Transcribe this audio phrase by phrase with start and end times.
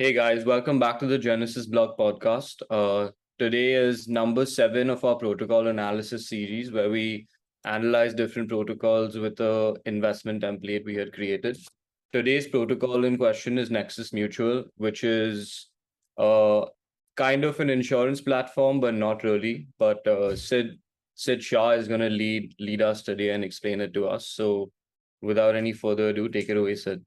[0.00, 2.62] Hey guys, welcome back to the Genesis Block podcast.
[2.68, 7.28] Uh, today is number seven of our protocol analysis series, where we
[7.64, 11.56] analyze different protocols with the investment template we had created.
[12.12, 15.68] Today's protocol in question is Nexus Mutual, which is
[16.18, 16.62] uh,
[17.16, 19.68] kind of an insurance platform, but not really.
[19.78, 20.76] But uh, Sid
[21.14, 24.26] Sid Shah is going to lead lead us today and explain it to us.
[24.26, 24.72] So,
[25.22, 27.00] without any further ado, take it away, Sid.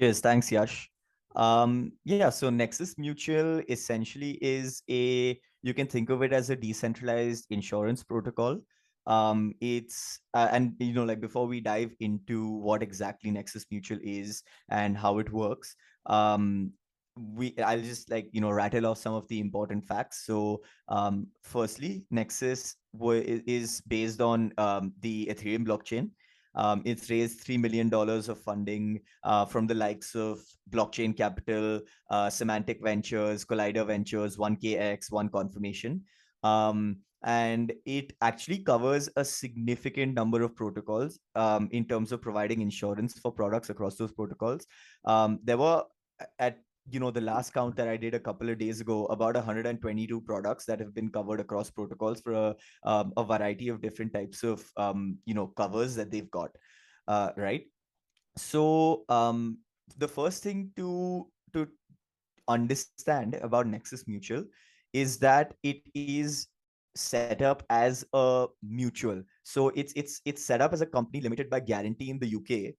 [0.00, 0.90] Yes, thanks, Yash.
[1.34, 6.56] Um, yeah, so Nexus Mutual essentially is a, you can think of it as a
[6.56, 8.60] decentralized insurance protocol.
[9.06, 13.98] Um, it's, uh, and you know, like before we dive into what exactly Nexus Mutual
[14.02, 15.74] is and how it works,
[16.06, 16.72] um,
[17.16, 20.26] we I'll just like you know rattle off some of the important facts.
[20.26, 26.10] So, um, firstly, Nexus is based on um, the Ethereum blockchain.
[26.54, 31.80] Um, it's raised $3 million of funding uh, from the likes of Blockchain Capital,
[32.10, 36.02] uh, Semantic Ventures, Collider Ventures, 1KX, One Confirmation.
[36.42, 42.60] Um, and it actually covers a significant number of protocols um, in terms of providing
[42.60, 44.66] insurance for products across those protocols.
[45.06, 45.84] Um, there were
[46.38, 46.58] at
[46.90, 50.20] you know the last count that i did a couple of days ago about 122
[50.20, 52.54] products that have been covered across protocols for a,
[52.84, 56.50] um, a variety of different types of um, you know covers that they've got
[57.08, 57.66] uh, right?
[58.36, 59.58] So um,
[59.98, 61.68] the first thing to to
[62.48, 64.44] understand about nexus mutual
[64.92, 66.48] is that it is
[66.96, 69.22] set up as a mutual.
[69.42, 72.74] So it's it's it's set up as a company limited by guarantee in the uk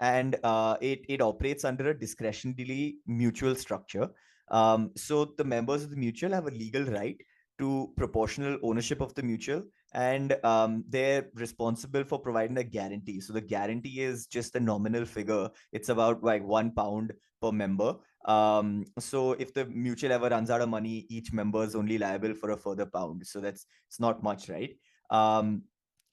[0.00, 4.08] and uh, it it operates under a discretionary mutual structure.
[4.50, 7.16] Um, so the members of the mutual have a legal right
[7.58, 9.62] to proportional ownership of the mutual
[9.92, 13.20] and um, they're responsible for providing a guarantee.
[13.20, 15.50] So the guarantee is just a nominal figure.
[15.72, 17.12] It's about like one pound
[17.42, 17.96] per member.
[18.24, 22.34] Um, so if the mutual ever runs out of money each member is only liable
[22.34, 23.26] for a further pound.
[23.26, 24.74] So that's it's not much right?
[25.10, 25.62] Um,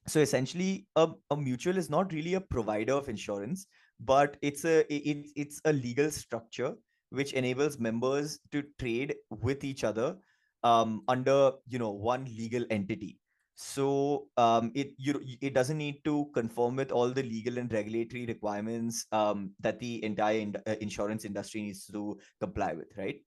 [0.07, 3.67] so essentially a, a mutual is not really a provider of insurance
[3.99, 6.75] but it's a it, it's a legal structure
[7.09, 10.17] which enables members to trade with each other
[10.63, 13.19] um, under you know one legal entity.
[13.55, 18.25] So um, it you it doesn't need to conform with all the legal and regulatory
[18.27, 23.17] requirements um, that the entire in, uh, insurance industry needs to comply with right?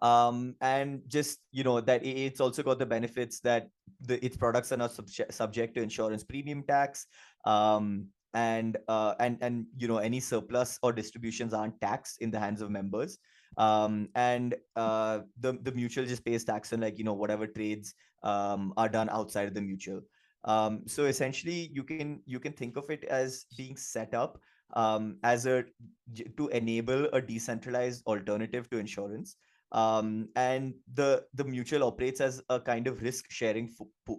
[0.00, 3.68] Um, and just you know that it's also got the benefits that
[4.00, 7.06] the its products are not subject subject to insurance premium tax
[7.44, 12.38] um, and uh, and and you know any surplus or distributions aren't taxed in the
[12.38, 13.18] hands of members.
[13.56, 17.94] Um, and uh, the the mutual just pays tax on like you know whatever trades
[18.22, 20.02] um, are done outside of the mutual.
[20.44, 24.38] Um, so essentially you can you can think of it as being set up
[24.74, 25.64] um, as a
[26.36, 29.36] to enable a decentralized alternative to insurance
[29.72, 33.72] um, and the the mutual operates as a kind of risk sharing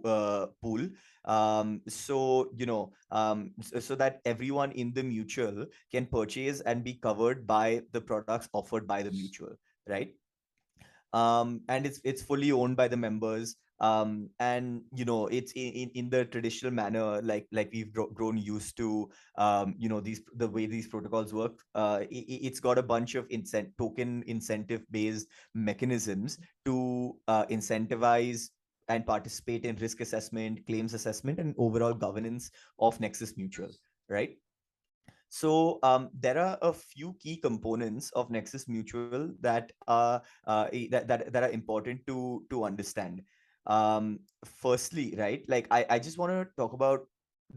[0.04, 0.88] uh, pool.
[1.24, 6.84] Um, so you know um, so, so that everyone in the mutual can purchase and
[6.84, 9.54] be covered by the products offered by the mutual
[9.88, 10.12] right?
[11.12, 15.90] Um, and it's it's fully owned by the members um, and you know it's in,
[15.94, 20.48] in the traditional manner like like we've grown used to um, you know these the
[20.48, 25.26] way these protocols work uh, it, has got a bunch of incent token incentive based
[25.54, 28.48] mechanisms to uh, incentivize
[28.88, 33.70] and participate in risk assessment claims assessment and overall governance of nexus mutual
[34.08, 34.36] right?
[35.30, 41.06] So um, there are a few key components of Nexus Mutual that are uh, that,
[41.06, 43.22] that that are important to to understand
[43.68, 47.06] um firstly right like i i just want to talk about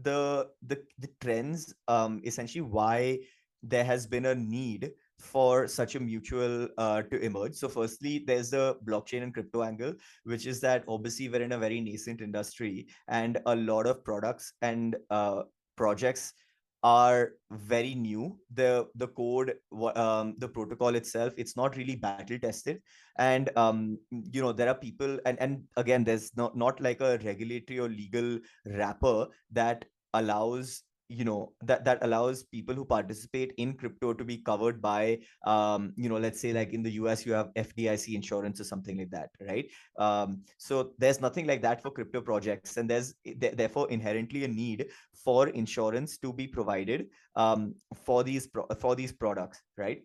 [0.02, 3.18] the the the trends um essentially why
[3.62, 4.92] there has been a need
[5.22, 7.54] for such a mutual uh, to emerge.
[7.54, 11.58] So, firstly, there's the blockchain and crypto angle, which is that obviously we're in a
[11.58, 15.42] very nascent industry, and a lot of products and uh,
[15.76, 16.34] projects
[16.82, 18.38] are very new.
[18.54, 19.54] The the code
[19.94, 22.80] um, the protocol itself it's not really battle tested.
[23.18, 27.18] And um, you know there are people and and again there's not not like a
[27.18, 29.84] regulatory or legal wrapper that
[30.14, 30.82] allows
[31.12, 35.92] you know that that allows people who participate in crypto to be covered by um
[35.96, 39.10] you know let's say like in the us you have fdic insurance or something like
[39.10, 39.66] that right?
[39.98, 44.48] Um so there's nothing like that for crypto projects and there's th- therefore inherently a
[44.48, 44.86] need
[45.24, 47.06] for insurance to be provided
[47.36, 47.74] um
[48.04, 50.02] for these pro- for these products right?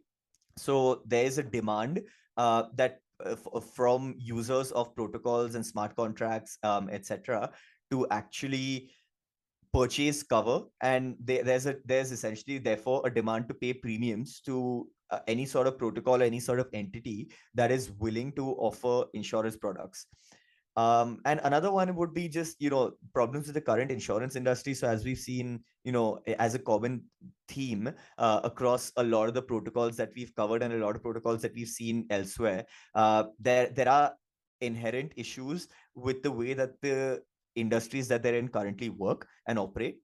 [0.58, 2.02] So there is a demand
[2.36, 7.52] uh, that uh, f- from users of protocols and smart contracts um, etc
[7.92, 8.92] to actually
[9.74, 14.88] purchase cover and they, there's a there's essentially therefore a demand to pay premiums to
[15.12, 19.56] uh, any sort of protocol, any sort of entity that is willing to offer insurance
[19.56, 20.08] products.
[20.76, 24.76] Um, and another one would be just you know problems with the current insurance industry.
[24.76, 27.04] So as we've seen, you know, as a common
[27.48, 31.02] theme uh, across a lot of the protocols that we've covered and a lot of
[31.02, 34.14] protocols that we've seen elsewhere, uh, there there are
[34.62, 37.22] inherent issues with the way that the
[37.58, 39.98] industries that they're in currently work and operate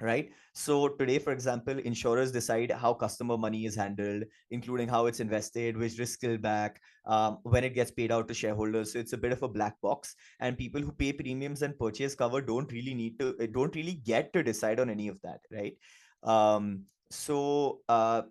[0.00, 0.30] right?
[0.54, 5.76] So today for example insurers decide how customer money is handled including how it's invested
[5.76, 8.92] which risk still back um, when it gets paid out to shareholders.
[8.92, 10.14] So it's a bit of a black box.
[10.40, 13.94] And people who pay premiums and purchase cover don't really need to eh, don't really
[14.04, 15.76] get to decide on any of that right?
[16.22, 18.22] Um, so uh,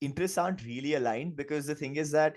[0.00, 2.36] interests aren't really aligned because the thing is that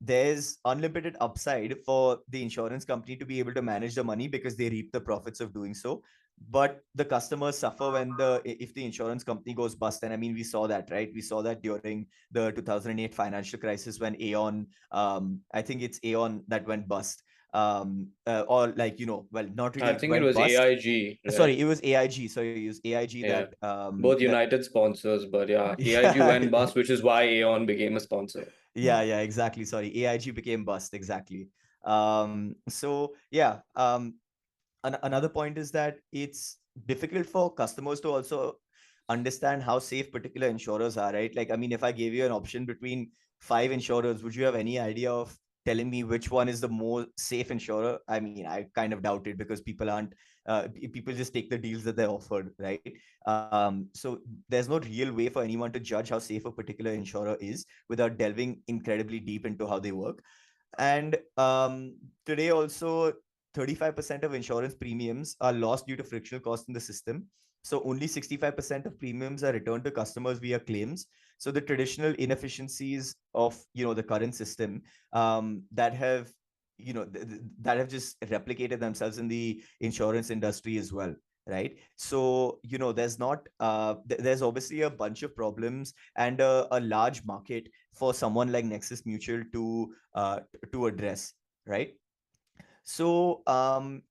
[0.00, 4.56] there's unlimited upside for the insurance company to be able to manage the money because
[4.56, 6.02] they reap the profits of doing so.
[6.48, 10.02] But the customers suffer when the if the insurance company goes bust.
[10.02, 11.10] And i mean we saw that right?
[11.14, 16.42] We saw that during the 2008 financial crisis when aon um i think it's aon
[16.48, 17.22] that went bust.
[17.52, 20.54] Um uh, or like you know well not really i think it was bust.
[20.54, 21.34] aig right?
[21.34, 23.28] sorry it was aig so you use aig yeah.
[23.28, 24.64] that um both united that...
[24.64, 29.20] sponsors but yeah aig went bust which is why aon became a sponsor yeah yeah.
[29.20, 31.48] exactly sorry aig became bust exactly.
[31.84, 34.14] Um so yeah um
[34.84, 38.56] an- another point is that it's difficult for customers to also
[39.08, 41.34] understand how safe particular insurers are right?
[41.34, 44.54] Like i mean if i gave you an option between five insurers would you have
[44.54, 45.36] any idea of
[45.66, 47.98] telling me which one is the more safe insurer?
[48.08, 50.14] I mean i kind of doubt it because people aren't
[50.46, 52.92] uh, people just take the deals that they're offered right
[53.26, 57.36] um, so there's no real way for anyone to judge how safe a particular insurer
[57.40, 60.22] is without delving incredibly deep into how they work
[60.78, 61.94] and um,
[62.26, 63.12] today also
[63.54, 67.26] 35% of insurance premiums are lost due to frictional costs in the system.
[67.62, 71.06] So only 65% of premiums are returned to customers via claims.
[71.38, 74.82] So the traditional inefficiencies of you know the current system
[75.12, 76.30] um, that have
[76.82, 81.14] you know th- th- that have just replicated themselves in the insurance industry as well
[81.46, 86.40] right so you know there's not uh, th- there's obviously a bunch of problems and
[86.40, 90.40] a, a, large market for someone like nexus mutual to uh,
[90.72, 91.32] to address
[91.66, 91.94] right
[92.84, 94.02] so um,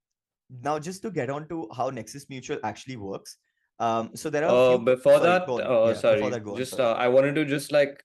[0.63, 3.37] now just to get on to how Nexus Mutual actually works.
[3.79, 4.73] Um, so there are.
[4.73, 4.85] Uh, few...
[4.85, 6.95] before sorry, that, uh, yeah, sorry, before that, just sorry.
[6.95, 8.03] Uh, I wanted to just like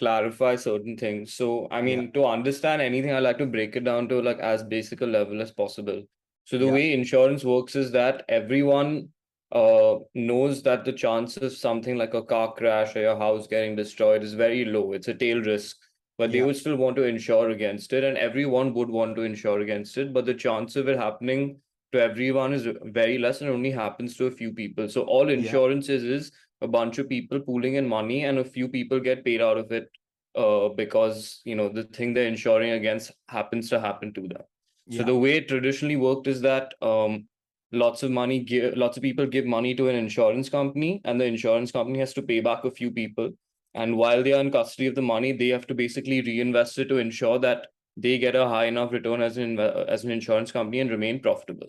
[0.00, 1.34] clarify certain things.
[1.34, 2.10] So I mean, yeah.
[2.14, 5.40] to understand anything, I like to break it down to like as basic a level
[5.40, 6.02] as possible.
[6.44, 6.72] So the yeah.
[6.72, 9.10] way insurance works is that everyone
[9.52, 13.76] uh knows that the chances of something like a car crash or your house getting
[13.76, 14.92] destroyed is very low.
[14.92, 15.76] It's a tail risk
[16.20, 19.60] but they would still want to insure against it and everyone would want to insure
[19.60, 21.56] against it but the chance of it happening
[21.92, 22.68] to everyone is
[23.00, 25.96] very less and only happens to a few people so all insurance yeah.
[25.96, 29.40] is is a bunch of people pooling in money and a few people get paid
[29.40, 29.88] out of it
[30.36, 34.42] uh, because you know the thing they're insuring against happens to happen to them
[34.86, 34.98] yeah.
[34.98, 37.26] so the way it traditionally worked is that um,
[37.72, 41.24] lots of money give lots of people give money to an insurance company and the
[41.24, 43.30] insurance company has to pay back a few people
[43.74, 46.88] and while they are in custody of the money they have to basically reinvest it
[46.88, 47.66] to ensure that
[47.96, 51.68] they get a high enough return as an as an insurance company and remain profitable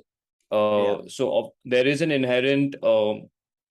[0.51, 0.97] uh, yeah.
[1.07, 3.29] so uh, there is an inherent um,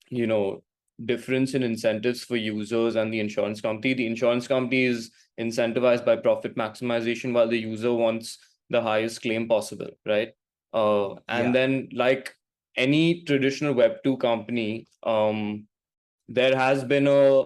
[0.09, 0.63] you know
[1.05, 3.93] difference in incentives for users and the insurance company.
[3.93, 8.37] The insurance company is incentivized by profit maximization while the user wants
[8.69, 10.33] the highest claim possible right?
[10.73, 11.51] Uh, and yeah.
[11.51, 12.33] then like
[12.77, 15.67] any traditional web 2 company um,
[16.29, 17.43] there has been a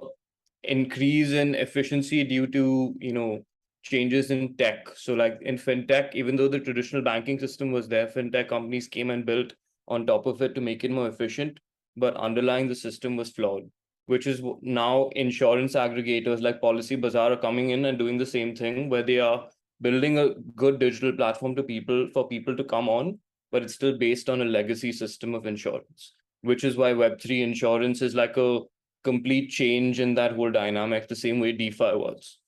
[0.64, 3.44] increase in efficiency due to you know
[3.84, 4.90] changes in tech.
[4.96, 9.10] So like in fintech even though the traditional banking system was there fintech companies came
[9.12, 9.54] and built
[9.88, 11.60] on top of it to make it more efficient
[11.98, 13.70] but underlying the system was flawed
[14.08, 18.56] which is now insurance aggregators like policy bazaar are coming in and doing the same
[18.56, 19.48] thing where they are
[19.82, 23.18] building a good digital platform to people for people to come on
[23.52, 28.02] but it's still based on a legacy system of insurance which is why web3 insurance
[28.02, 28.60] is like a
[29.04, 32.40] complete change in that whole dynamic the same way defi was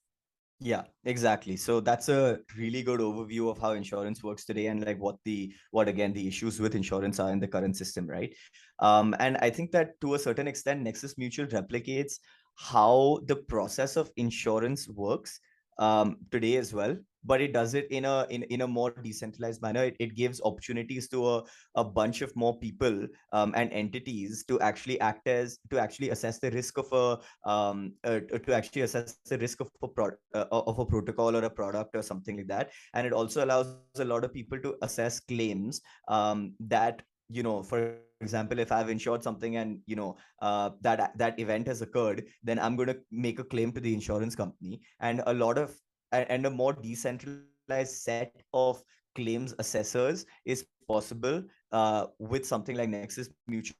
[0.59, 1.55] yeah exactly.
[1.55, 5.53] So that's a really good overview of how insurance works today and like what the
[5.71, 8.33] what again the issues with insurance are in the current system right?
[8.79, 12.19] Um and i think that to a certain extent nexus mutual replicates
[12.55, 15.39] how the process of insurance works
[15.79, 16.95] um today as well
[17.27, 19.83] but it does it in a in, in a more decentralized manner.
[19.83, 21.43] It, it gives opportunities to a,
[21.75, 26.39] a bunch of more people um, and entities to actually act as to actually assess
[26.39, 30.45] the risk of a um, uh, to actually assess the risk of a pro- uh,
[30.51, 32.71] of a protocol or a product or something like that.
[32.93, 37.61] And it also allows a lot of people to assess claims um, that you know
[37.61, 42.23] for example if i've insured something and you know uh, that that event has occurred
[42.43, 44.81] then i'm going to make a claim to the insurance company.
[44.99, 45.75] And a lot of
[46.11, 48.81] and a more decentralized set of
[49.15, 53.75] claims assessors is possible uh, with something like nexus mutual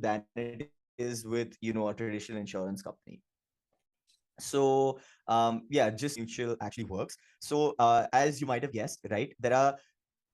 [0.00, 3.20] than it is with you know a traditional insurance company.
[4.38, 7.16] So um yeah just mutual actually works.
[7.40, 9.76] So uh, as you might have guessed right there are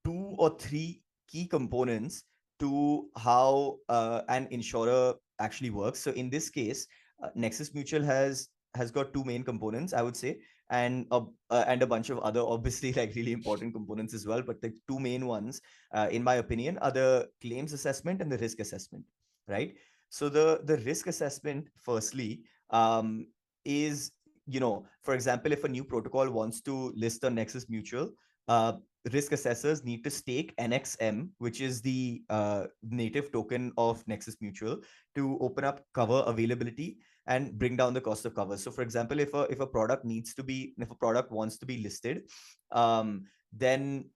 [0.04, 2.24] two or three key components
[2.62, 5.98] to how uh, an insurer actually works.
[5.98, 6.86] So in this case,
[7.22, 10.38] uh, Nexus Mutual has has got two main components, I would say,
[10.70, 14.42] and a, uh, and a bunch of other obviously like really important components as well.
[14.42, 15.60] But the two main ones,
[15.92, 19.04] uh, in my opinion, are the claims assessment and the risk assessment,
[19.48, 19.74] right?
[20.08, 23.26] So the the risk assessment, firstly, um,
[23.64, 24.12] is
[24.46, 28.10] you know, for example, if a new protocol wants to list on Nexus Mutual,
[28.48, 28.74] uh,
[29.10, 34.78] risk assessors need to stake NXM, which is the uh, native token of Nexus Mutual,
[35.14, 38.56] to open up cover availability and bring down the cost of cover.
[38.56, 41.58] So, for example, if a if a product needs to be if a product wants
[41.58, 42.22] to be listed,
[42.70, 44.10] um, then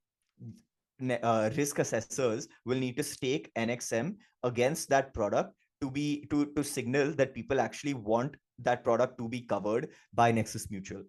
[1.22, 6.64] uh, risk assessors will need to stake NXM against that product to be to to
[6.64, 11.02] signal that people actually want that product to be covered by Nexus Mutual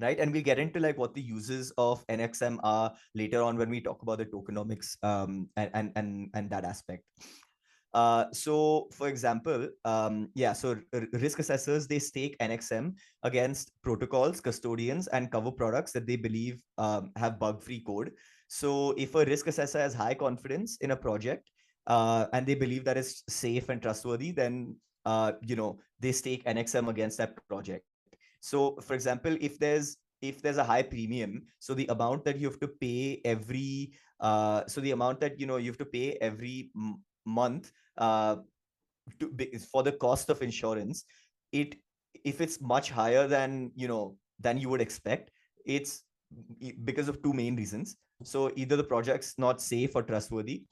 [0.00, 0.18] right?
[0.18, 3.80] And we'll get into like what the uses of nxm are later on when we
[3.80, 7.04] talk about the tokenomics um, and, and and and that aspect.
[7.94, 10.76] Uh, so for example um, yeah so
[11.12, 17.12] risk assessors they stake nxm against protocols custodians and cover products that they believe um,
[17.16, 18.10] have bug free code.
[18.48, 21.50] So if a risk assessor has high confidence in a project
[21.86, 26.44] uh, and they believe that it's safe and trustworthy then uh, you know they stake
[26.44, 27.84] nxm against that project
[28.44, 32.46] so, for example, if there's if there's a high premium, so the amount that you
[32.50, 36.18] have to pay every uh, so the amount that you know you have to pay
[36.20, 36.70] every
[37.24, 38.36] month uh,
[39.18, 39.32] to
[39.72, 41.06] for the cost of insurance,
[41.52, 41.76] it
[42.22, 45.30] if it's much higher than you know than you would expect,
[45.64, 46.02] it's
[46.84, 47.96] because of two main reasons.
[48.24, 50.64] So either the project's not safe or trustworthy,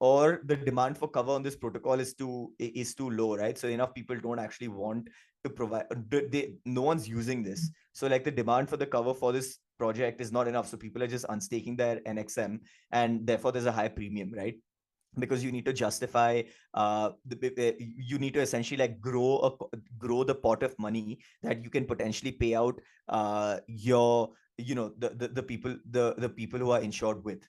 [0.00, 3.68] or the demand for cover on this protocol is too is too low right so
[3.68, 5.08] enough people don't actually want
[5.44, 7.70] to provide they, no one's using this.
[7.92, 10.68] So like the demand for the cover for this project is not enough.
[10.68, 12.60] So people are just unstaking their nxm
[12.92, 14.56] and therefore there's a high premium right?
[15.18, 16.42] Because you need to justify
[16.74, 21.64] uh the, you need to essentially like grow a grow the pot of money that
[21.64, 26.28] you can potentially pay out uh your you know the the, the people the the
[26.28, 27.46] people who are insured with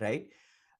[0.00, 0.26] right?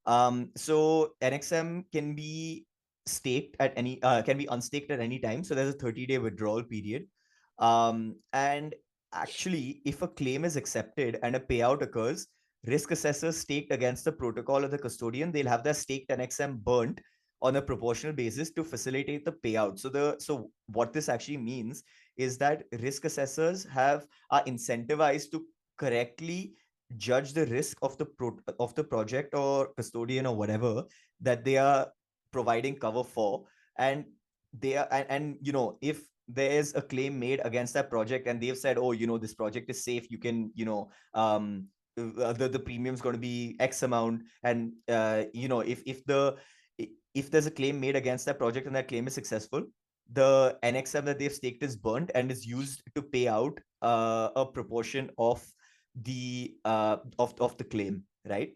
[0.04, 2.65] Um so nxm can be
[3.06, 5.44] staked at any uh, can be unstaked at any time.
[5.44, 7.06] So there's a 30 day withdrawal period.
[7.58, 8.75] Um, and
[9.12, 12.26] actually if a claim is accepted and a payout occurs
[12.66, 17.00] risk assessors staked against the protocol of the custodian they'll have their staked nxm burnt
[17.42, 19.78] on a proportional basis to facilitate the payout.
[19.78, 21.82] So the so what this actually means
[22.16, 25.44] is that risk assessors have are incentivized to
[25.76, 26.54] correctly
[26.96, 30.84] judge the risk of the pro- of the project or custodian or whatever
[31.20, 31.88] that they are
[32.33, 33.45] providing cover for.
[33.78, 34.04] And
[34.59, 38.26] they are and, and you know if there is a claim made against that project
[38.26, 41.66] and they've said oh you know this project is safe you can you know um
[41.99, 46.04] uh, the, the premium's going to be x amount and uh, you know if if
[46.04, 46.37] the
[47.14, 49.62] if there's a claim made against that project and that claim is successful
[50.12, 54.45] the nxm that they've staked is burnt and is used to pay out uh, a
[54.45, 55.45] proportion of
[56.02, 58.52] the uh, of of the claim right?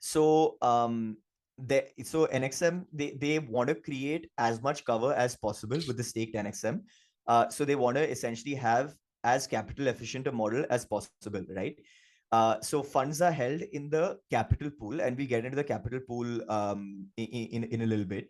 [0.00, 1.16] So um
[1.58, 6.04] they so nxm they they want to create as much cover as possible with the
[6.04, 6.80] staked nxm
[7.26, 11.76] uh, so they want to essentially have as capital efficient a model as possible right?
[12.30, 16.00] Uh, so funds are held in the capital pool and we get into the capital
[16.06, 18.28] pool um, in, in, in a little bit.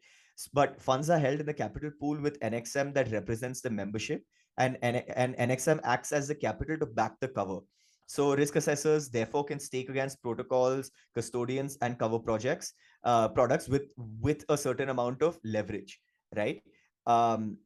[0.52, 4.22] But funds are held in the capital pool with nxm that represents the membership
[4.56, 7.58] and, and, and nxm acts as the capital to back the cover.
[8.06, 12.72] So risk assessors therefore can stake against protocols, custodians, and cover projects
[13.04, 13.88] uh, products with
[14.20, 16.00] with a certain amount of leverage,
[16.36, 16.62] right?
[17.06, 17.58] Um,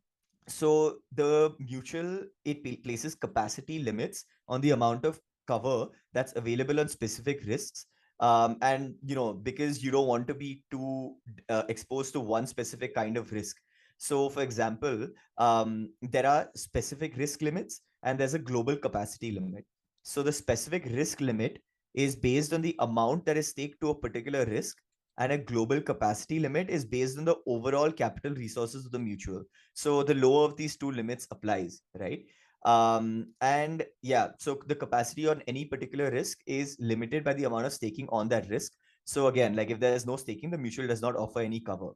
[0.48, 6.88] so the mutual it places capacity limits on the amount of cover that's available on
[6.88, 7.86] specific risks.
[8.20, 11.16] Um, and you know because you don't want to be too
[11.48, 13.56] uh, exposed to one specific kind of risk.
[13.98, 15.08] So for example
[15.38, 19.64] um, there are specific risk limits and there's a global capacity limit.
[20.04, 21.58] So the specific risk limit
[21.94, 24.76] is based on the amount that is staked to a particular risk
[25.18, 29.42] and a global capacity limit is based on the overall capital resources of the mutual.
[29.74, 32.24] So the lower of these two limits applies, right?
[32.64, 37.66] Um, and yeah, so the capacity on any particular risk is limited by the amount
[37.66, 38.72] of staking on that risk.
[39.04, 41.90] So again, like if there is no staking, the mutual does not offer any cover,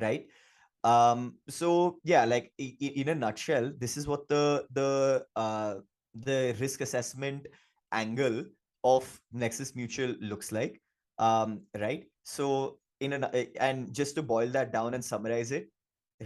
[0.00, 0.26] right?
[0.84, 5.74] Um, so yeah, like in a nutshell, this is what the the uh
[6.14, 7.46] the risk assessment
[7.92, 8.44] angle
[8.84, 10.80] of Nexus Mutual looks like.
[11.18, 12.04] Um, right.
[12.30, 13.24] So in an
[13.58, 15.68] and just to boil that down and summarize it,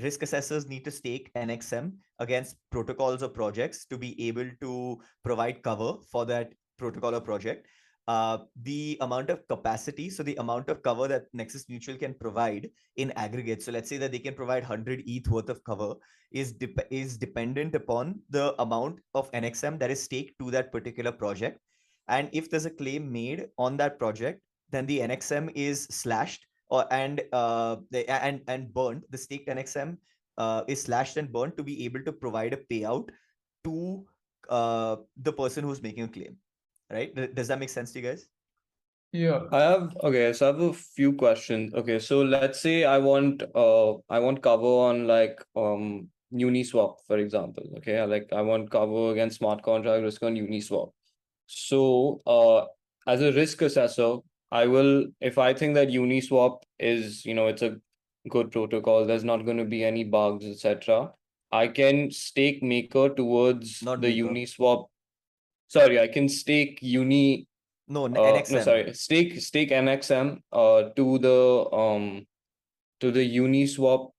[0.03, 5.63] risk assessors need to stake NXM against protocols or projects to be able to provide
[5.63, 7.67] cover for that protocol or project.
[8.07, 12.69] Uh, the amount of capacity, so the amount of cover that Nexus Mutual can provide
[12.97, 13.63] in aggregate.
[13.63, 15.95] So let's say that they can provide 100 ETH worth of cover
[16.31, 21.13] is de- is dependent upon the amount of NXM that is staked to that particular
[21.13, 21.59] project.
[22.09, 24.43] And if there's a claim made on that project,
[24.75, 29.03] then the NXM is slashed or and uh, the, and and burned.
[29.11, 29.97] The staked NXM
[30.39, 33.11] uh, is slashed and burned to be able to provide a payout
[33.65, 34.07] to
[34.49, 36.37] uh, the person who's making a claim.
[36.91, 37.35] Right?
[37.35, 38.29] Does that make sense to you guys?
[39.13, 39.43] Yeah.
[39.53, 41.73] I have okay, so I have a few questions.
[41.73, 47.19] Okay, so let's say I want uh I want cover on like um Uniswap, for
[47.19, 47.65] example.
[47.79, 50.91] Okay, like I want cover against smart contract risk on Uniswap.
[51.47, 52.65] So uh
[53.07, 54.17] as a risk assessor,
[54.53, 57.77] I will if I think that Uniswap is, you know, it's a
[58.29, 61.13] good protocol, there's not going to be any bugs, etc.
[61.53, 64.29] I can stake maker towards Not the Maker.
[64.29, 64.87] Uniswap.
[65.69, 67.47] Sorry, I can stake Uni
[67.89, 68.53] No, uh, NXM.
[68.53, 72.27] no, sorry, stake stake NXM uh to the um
[73.01, 74.11] to the Uniswap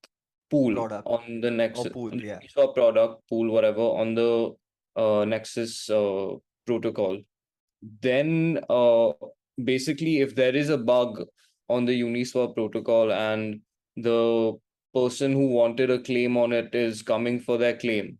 [0.50, 1.08] pool Product.
[1.08, 2.40] on the Nexus pool, yeah.
[2.40, 4.54] Uniswap product pool, whatever, on the
[4.96, 6.36] uh Nexus uh
[6.68, 7.22] protocol.
[8.02, 9.12] Then uh
[9.64, 11.24] basically if there is a bug
[11.70, 13.62] on the Uniswap protocol and
[13.96, 14.54] the
[14.94, 18.18] person who wanted a claim on it is coming for their claim,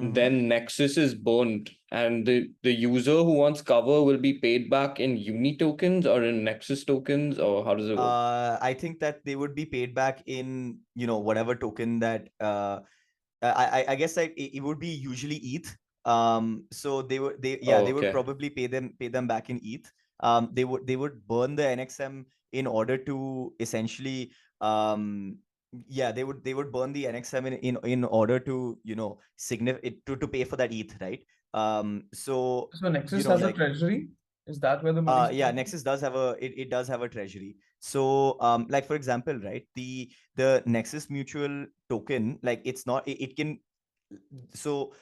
[0.00, 0.14] Mhm.
[0.14, 4.98] then Nexus is burnt and the, the user who wants cover will be paid back
[4.98, 8.00] in Uni tokens or in Nexus tokens or how does it work?
[8.00, 12.28] Uh, I think that they would be paid back in you know whatever token that
[12.40, 12.80] uh,
[13.42, 15.76] I I, I guess like it, would be usually ETH.
[16.04, 19.48] Um, so they would they yeah Oh, they would probably pay them pay them back
[19.48, 19.86] in ETH.
[20.20, 25.38] Um, they would they would burn the NXM in order to essentially um
[25.88, 29.18] yeah they would they would burn the NXM in in, in order to you know
[29.38, 31.24] signif- to to pay for that ETH right.
[31.52, 34.08] Um, so So Nexus know, has like- a treasury.
[34.46, 35.18] Is that where the money?
[35.18, 38.84] uh yeah nexus does have a it, it does have a treasury so um like
[38.86, 43.58] for example right the the nexus mutual token like it's not it, it can
[44.52, 44.92] so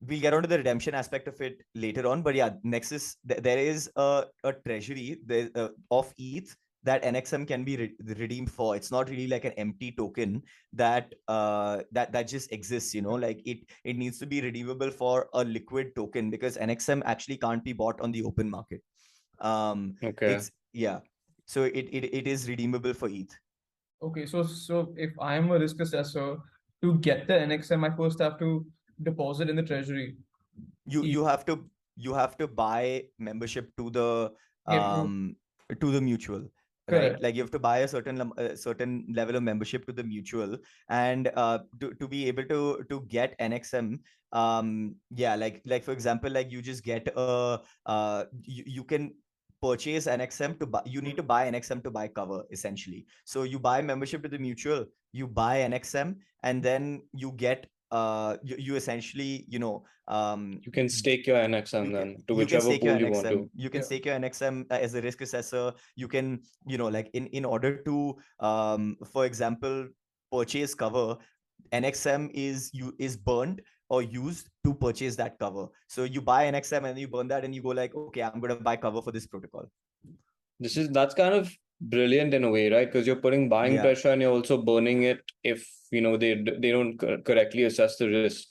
[0.00, 3.58] we'll get onto the redemption aspect of it later on but yeah nexus th- there
[3.58, 8.76] is a, a treasury there, uh, of eth that nxm can be re- redeemed for.
[8.76, 10.42] It's not really like an empty token
[10.74, 14.90] that uh that that just exists you know like it it needs to be redeemable
[14.90, 18.82] for a liquid token because nxm actually can't be bought on the open market.
[19.40, 20.34] Um Okay.
[20.34, 20.98] it's yeah.
[21.46, 23.34] So it, it it is redeemable for eth.
[24.02, 26.36] Okay, so so if I am a risk assessor,
[26.82, 28.66] to get the NXM, I first have to
[29.02, 30.16] deposit in the treasury.
[30.86, 31.64] you you have to
[31.96, 34.30] you have to buy membership to the
[34.66, 35.36] Yeah, to- um
[35.80, 36.44] to the mutual
[36.88, 37.16] right?
[37.20, 40.58] Like you have to buy a certain a certain level of membership to the mutual.
[40.88, 43.98] And uh to, to be able to to get nxm
[44.32, 49.14] um yeah like like for example like you just get a uh you, you can
[49.62, 53.06] purchase nxm to buy you need to buy nxm to buy cover essentially.
[53.24, 58.36] So you buy membership to the mutual you buy nxm and then you get uh
[58.42, 59.74] you, you essentially you know
[60.08, 63.26] um You can stake your NXM you then to you whichever stake pool you want
[63.26, 63.34] NXM.
[63.34, 63.50] to.
[63.64, 63.88] You can Yeah.
[63.90, 65.72] stake your NXM uh, as a risk assessor.
[66.02, 66.40] You can,
[66.72, 68.16] you know, like in in order to,
[68.50, 69.86] um, for example,
[70.32, 71.06] purchase cover,
[71.80, 75.66] NXM is you is burned or used to purchase that cover.
[75.96, 78.56] So you buy NXM and you burn that and you go like, okay, I'm gonna
[78.70, 79.70] buy cover for this protocol.
[80.60, 82.86] This is that's kind of brilliant in a way, right?
[82.90, 83.82] Because you're putting buying Yeah.
[83.82, 88.08] pressure and you're also burning it if you know they they don't correctly assess the
[88.08, 88.48] risk.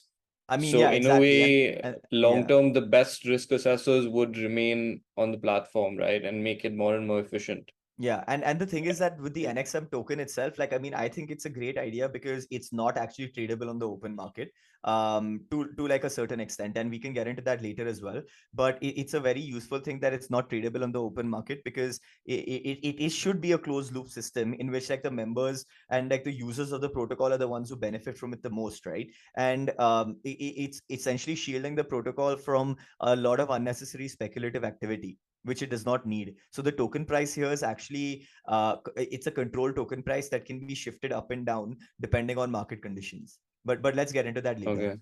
[0.50, 1.18] I mean, so yeah, in exactly.
[1.18, 2.48] a way, and- long yeah.
[2.48, 6.96] term, the best risk assessors would remain on the platform, right, and make it more
[6.96, 7.72] and more efficient.
[8.00, 10.96] Yeah, and and the thing is that with the NXM token itself, like I mean,
[10.96, 14.52] I think it's a great idea because it's not actually tradable on the open market,
[14.84, 18.02] um, to to like a certain extent, and we can get into that later as
[18.02, 18.20] well.
[18.52, 21.64] But it, it's a very useful thing that it's not tradable on the open market
[21.64, 25.64] because it, it it should be a closed loop system in which like the members
[25.92, 28.50] and like the users of the protocol are the ones who benefit from it the
[28.50, 29.08] most, right?
[29.36, 35.20] And um, it- it's essentially shielding the protocol from a lot of unnecessary speculative activity
[35.44, 36.36] which it does not need.
[36.52, 40.66] So the token price here is actually uh, it's a control token price that can
[40.66, 43.40] be shifted up and down depending on market conditions.
[43.66, 44.72] But but let's get into that later.
[44.72, 45.00] Okay.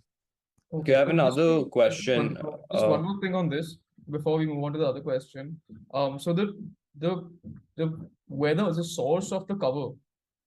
[0.74, 3.76] Okay, I have another to- question, One, just uh, one more thing on this
[4.10, 5.60] before we move on to the other question.
[5.94, 6.58] Um, so the
[6.98, 7.30] the
[7.76, 9.90] the whether the source of the cover,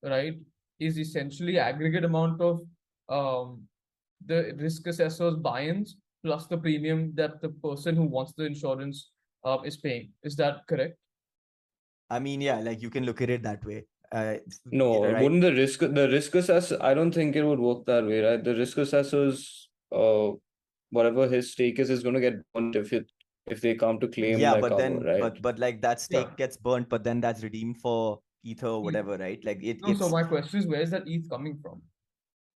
[0.03, 0.39] right,
[0.79, 2.61] is essentially aggregate amount of
[3.09, 3.61] um
[4.25, 9.11] the risk assessor's buy-ins plus the premium that the person who wants the insurance
[9.45, 10.11] uh, is paying.
[10.23, 10.97] Is that correct?
[12.09, 13.85] I mean, yeah, like you can look at it that way.
[14.11, 14.35] Uh,
[14.71, 15.21] No, right?
[15.23, 16.77] wouldn't the risk the risk assessor?
[16.81, 18.43] I don't think it would work that way, right?
[18.43, 20.31] The risk assessors, uh,
[20.91, 23.11] whatever his stake is, is going to get burnt if it
[23.47, 25.21] if they come to claim yeah, but cover, then, right?
[25.21, 26.05] but but like that Yeah.
[26.05, 29.43] stake gets burnt, but then that's redeemed for ether or whatever, right?
[29.43, 31.81] Like it, No, it's so my question is, where is that ETH coming from?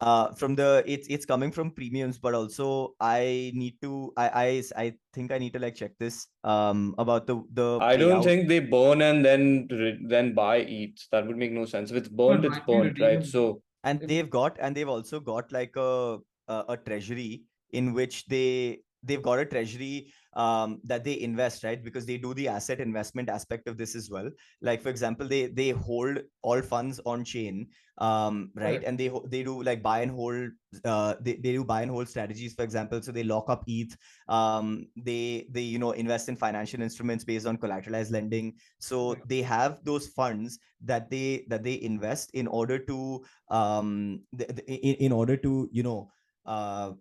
[0.00, 4.82] Uh from the it's it's coming from premiums but also i need to i i,
[4.84, 8.48] I think i need to like check this um about the the I don't think
[8.48, 9.68] they burn and then
[10.06, 10.98] then buy ETH.
[11.12, 11.90] That would make no sense.
[11.90, 13.24] If it's burnt, it's might burnt, right?
[13.24, 18.26] So and they've got and they've also got like a, a a treasury in which
[18.26, 21.82] they they've got a treasury um that they invest right?
[21.82, 24.30] Because they do the asset investment aspect of this as well.
[24.60, 27.68] Like for example they they hold all funds on chain
[27.98, 28.82] um right?
[28.84, 30.50] And they they do like buy and hold
[30.84, 33.00] uh they, they do buy and hold strategies for example.
[33.02, 33.96] So they lock up eth
[34.28, 38.54] um they they you know invest in financial instruments based on collateralized lending.
[38.78, 44.50] So they have those funds that they that they invest in order to um th-
[44.56, 46.10] th- in, in order to you know
[46.44, 46.92] uh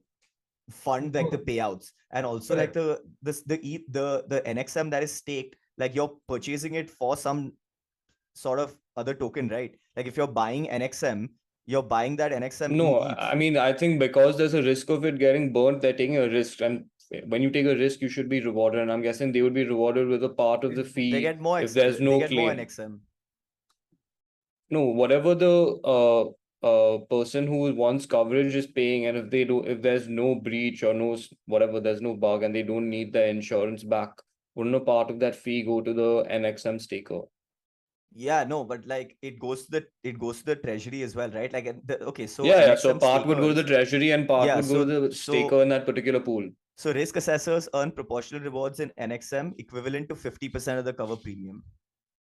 [0.69, 5.03] fund like the payouts and also like the this the E- the the nxm that
[5.03, 7.53] is staked like you're purchasing it for some
[8.33, 11.29] sort of other token right like if you're buying nxm
[11.67, 13.01] you're buying that nxm no.
[13.01, 16.29] I mean I think because there's a risk of it getting burnt, they're taking a
[16.29, 16.85] risk, and
[17.27, 18.81] when you take a risk, you should be rewarded.
[18.81, 21.41] And I'm guessing they would be rewarded with a part of the fee they get
[21.41, 22.57] more if there's no claim.
[22.57, 22.99] nxm
[24.69, 26.31] No, whatever the uh
[26.65, 30.83] uh person who wants coverage is paying, and if they do, if there's no breach
[30.83, 34.09] or no whatever, there's no bug, and they don't need the insurance back,
[34.55, 37.21] wouldn't a part of that fee go to the NXM staker?
[38.23, 41.29] yeah no but like it goes to the it goes to the treasury as well
[41.37, 42.75] right like the, okay so yeah, yeah.
[42.83, 45.11] So part would go to the treasury, and part Yeah, would go to so- the
[45.15, 46.45] so- staker in that particular pool.
[46.83, 51.59] so risk assessors earn proportional rewards in nxm equivalent to 50% of the cover premium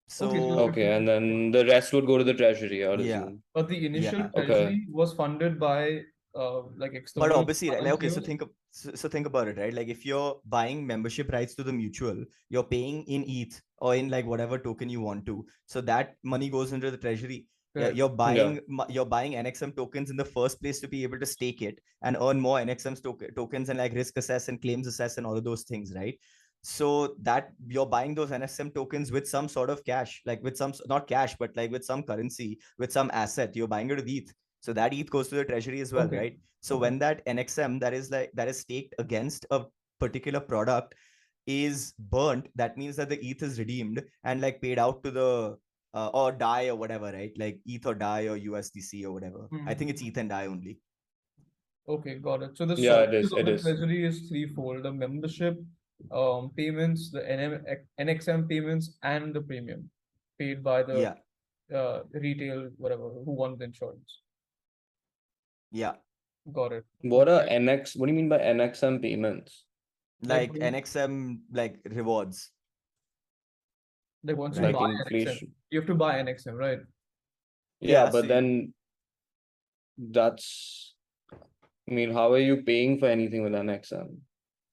[0.08, 3.00] so Okay, so- Okay, and then the rest would go to the treasury, or would
[3.06, 3.22] Yeah.
[3.22, 3.42] assume.
[3.54, 4.30] But the initial Yeah.
[4.36, 4.46] Okay.
[4.46, 6.02] treasury was funded by
[6.36, 7.28] uh like external.
[7.28, 8.26] but obviously right, like, okay so financiers.
[8.26, 11.62] think of so, so think about it right like if you're buying membership rights to
[11.62, 15.80] the mutual you're paying in eth or in like whatever token you want to so
[15.80, 17.96] that money goes into the treasury yeah, Correct.
[17.96, 21.26] you're buying mo- you're buying nxm tokens in the first place to be able to
[21.36, 25.18] stake it and earn more nxm token tokens and like risk assess and claims assess
[25.18, 26.18] and all of those things right
[26.64, 30.72] so that you're buying those nxm tokens with some sort of cash like with some
[30.88, 34.32] not cash but like with some currency with some asset you're buying it with eth
[34.60, 36.16] so that eth goes to the treasury as well Okay.
[36.16, 36.82] right so Okay.
[36.86, 39.64] when that nxm that is like that is staked against a
[40.00, 40.94] particular product
[41.46, 45.56] is burnt that means that the eth is redeemed and like paid out to the
[45.92, 49.74] uh, or dai or whatever right like eth or dai or usdc or whatever i
[49.74, 50.78] think it's eth and dai only
[51.86, 52.56] Okay, got it.
[52.56, 53.62] So the Yeah, it sources is, of it the is.
[53.62, 55.62] treasury is threefold: the membership,
[56.12, 57.62] um, payments, the NM,
[58.00, 59.90] NXM payments, and the premium
[60.38, 61.14] paid by the yeah
[61.74, 64.20] uh retail whatever who won the insurance.
[65.72, 65.94] yeah
[66.52, 66.84] Got it.
[67.00, 67.96] What are NX?
[67.96, 69.64] What do you mean by NXM payments?
[70.22, 72.50] like when- nxm like rewards
[74.24, 74.72] Like once Right.
[74.74, 76.78] you Like buy NXM, you have to buy NXM, right?
[77.80, 78.74] Yeah, Yeah, but so- then
[79.98, 80.94] that's.
[81.88, 84.16] I mean, how are you paying for anything with NXM?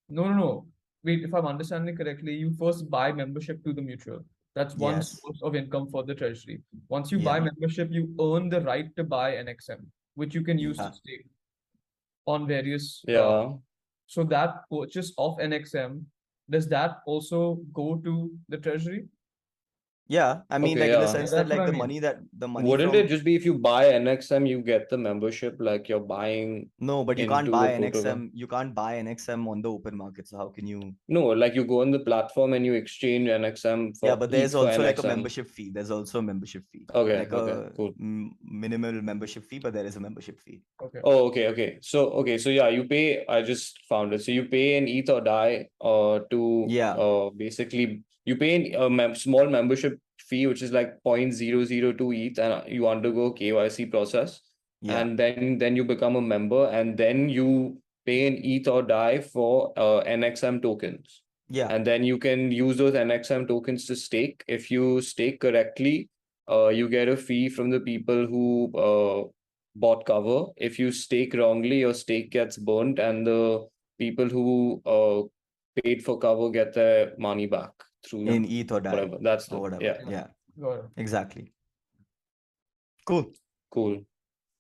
[0.10, 0.68] No, no, no.
[1.04, 4.24] Wait, if I'm understanding correctly, you first buy membership to the mutual.
[4.54, 5.20] That's one Yes.
[5.22, 6.62] source of income for the treasury.
[6.90, 9.86] Once you buy membership, you earn the right to buy an NXM,
[10.16, 10.90] which you can use Yeah.
[10.90, 11.28] to stake
[12.28, 13.04] on various.
[13.08, 13.54] uh, Yeah.
[14.06, 16.06] so that purchase of NXM,
[16.50, 19.08] does that also go to the treasury?
[20.16, 21.12] Yeah i mean Okay, like in the yeah.
[21.16, 21.82] sense that That's what like I the mean.
[21.84, 23.00] money that the money Wouldn't from...
[23.02, 26.50] it just be if you buy NXM, you get the membership, like you're buying?
[26.90, 28.02] no but you can't into the buy protocol?
[28.04, 30.80] nxm you can't buy nxm on the open market so how can you
[31.18, 34.54] No, like you go on the platform and you exchange NXM for yeah but there's
[34.54, 35.14] ETH for also like a NXM.
[35.16, 37.94] membership fee there's also a membership fee Okay, like okay, a cool.
[38.00, 41.02] m- minimal membership fee but there is a membership fee Okay.
[41.10, 41.70] Oh, okay, okay.
[41.82, 43.24] So, okay, so yeah, you pay.
[43.36, 44.22] I just found it.
[44.26, 46.40] So you pay an ETH or DAI, uh, to
[46.80, 46.94] Yeah.
[47.06, 47.86] uh, basically
[48.26, 52.88] you pay a mem small membership fee, which is like 0.002 ETH, and uh, you
[52.88, 54.42] undergo KYC process,
[54.82, 58.82] yeah and then then you become a member, and then you pay an ETH or
[58.84, 63.96] DAI for uh, NXM tokens, yeah and then you can use those NXM tokens to
[63.96, 64.44] stake.
[64.48, 66.10] If you stake correctly,
[66.50, 69.30] uh, you get a fee from the people who uh
[69.76, 70.48] bought cover.
[70.58, 73.68] If you stake wrongly, your stake gets burnt, and the
[74.00, 75.22] people who uh
[75.82, 77.72] paid for cover get their money back.
[78.06, 79.18] Through in ETH or DAI whatever.
[79.22, 79.84] That's the or whatever.
[79.84, 79.98] yeah.
[80.10, 80.28] yeah,
[80.60, 80.86] Got it.
[80.98, 81.52] exactly.
[83.06, 83.32] Cool.
[83.72, 84.04] Cool.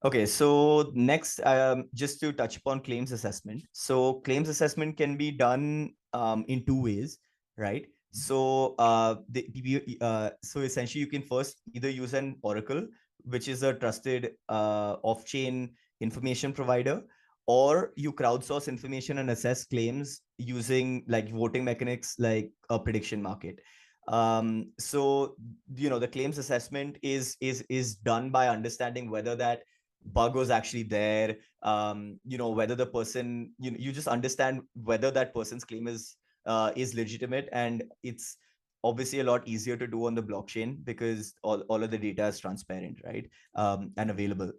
[0.04, 3.62] Okay, so next, um, just to touch upon claims assessment.
[3.72, 7.20] So claims assessment can be done um, in two ways,
[7.58, 7.86] right?
[8.12, 12.88] So uh, the, the- uh, so essentially, you can first either use an Oracle,
[13.26, 17.04] which is a trusted uh, off-chain information provider,
[17.48, 23.60] or you crowdsource information and assess claims using like voting mechanics like a prediction market.
[24.08, 25.36] Um so
[25.76, 29.62] you know the claims assessment is is is done by understanding whether that
[30.06, 35.12] bug was actually there um you know whether the person you, you just understand whether
[35.12, 36.16] that person's claim is
[36.48, 38.38] uh, is legitimate and it's
[38.84, 42.26] obviously a lot easier to do on the blockchain because all, all of the data
[42.26, 43.30] is transparent right?
[43.56, 44.52] Um and available.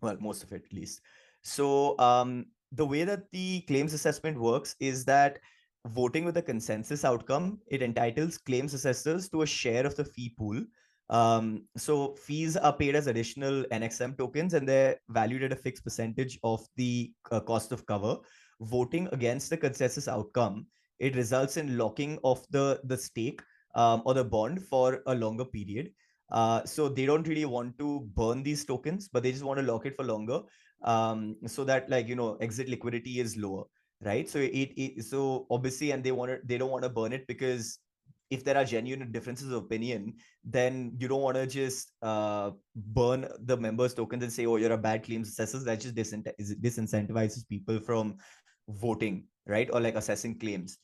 [0.00, 1.00] Well most of it at least
[1.48, 5.38] so um the way that the claims assessment works is that
[5.86, 10.34] voting with a consensus outcome, it entitles claims assessors to a share of the fee
[10.38, 10.62] pool.
[11.10, 15.84] Um, so fees are paid as additional NXM tokens and they're valued at a fixed
[15.84, 18.18] percentage of the uh, cost of cover.
[18.60, 20.66] Voting against the consensus outcome,
[20.98, 23.40] it results in locking of the, the stake
[23.74, 25.90] um, or the bond for a longer period.
[26.30, 29.64] Uh, so they don't really want to burn these tokens, but they just want to
[29.64, 30.42] lock it for longer
[30.82, 33.64] um, so that like, you know, exit liquidity is lower
[34.04, 34.28] right?
[34.28, 37.26] So it, it so obviously and they want to they don't want to burn it
[37.26, 37.78] because
[38.30, 40.14] if there are genuine differences of opinion
[40.44, 44.72] then you don't want to just uh, burn the members tokens and say oh you're
[44.72, 48.16] a bad claims assessor that just disincent- disincentivizes people from
[48.68, 49.70] voting right?
[49.72, 50.78] Or like assessing claims.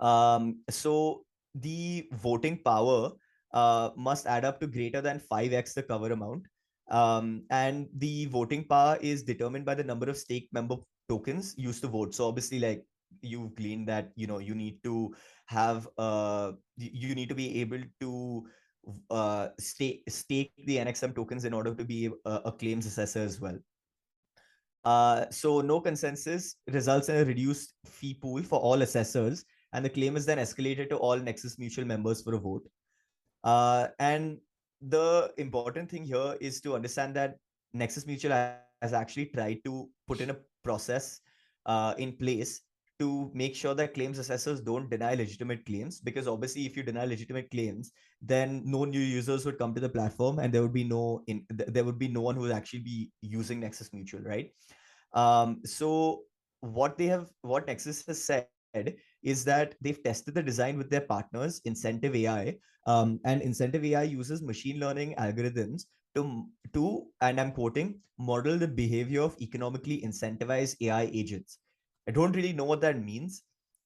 [0.00, 3.10] Um so the voting power
[3.54, 6.42] uh, must add up to greater than 5x the cover amount
[6.90, 10.76] um, and the voting power is determined by the number of stake member
[11.08, 12.14] tokens used to vote.
[12.14, 12.84] So obviously like
[13.22, 15.14] you've gleaned that you know you need to
[15.46, 18.46] have uh you need to be able to
[19.10, 23.40] uh stake stake the nxm tokens in order to be a, a claims assessor as
[23.40, 23.58] well.
[24.84, 29.90] Uh so no consensus results in a reduced fee pool for all assessors and the
[29.90, 32.68] claim is then escalated to all nexus mutual members for a vote.
[33.44, 34.38] Uh and
[34.80, 37.36] the important thing here is to understand that
[37.72, 41.20] nexus mutual has actually tried to put in a process
[41.66, 42.62] uh, in place
[42.98, 47.04] to make sure that claims assessors don't deny legitimate claims because obviously if you deny
[47.04, 50.84] legitimate claims then no new users would come to the platform and there would be
[50.84, 54.50] no in there would be no one who would actually be using nexus mutual right?
[55.12, 56.22] Um so
[56.60, 61.06] what they have what nexus has said is that they've tested the design with their
[61.12, 68.56] partners incentivai um, and incentivai uses machine learning algorithms to to and i'm quoting model
[68.56, 71.58] the behavior of economically incentivized ai agents.
[72.08, 73.42] I don't really know what that means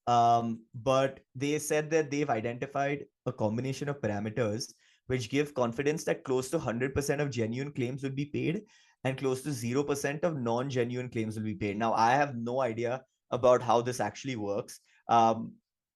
[0.06, 4.72] um, but they said that they've identified a combination of parameters
[5.06, 8.62] which give confidence that close to 100% of genuine claims will be paid
[9.04, 11.78] and close to 0% of non-genuine claims will be paid.
[11.78, 15.52] Now i have no idea about how this actually works um,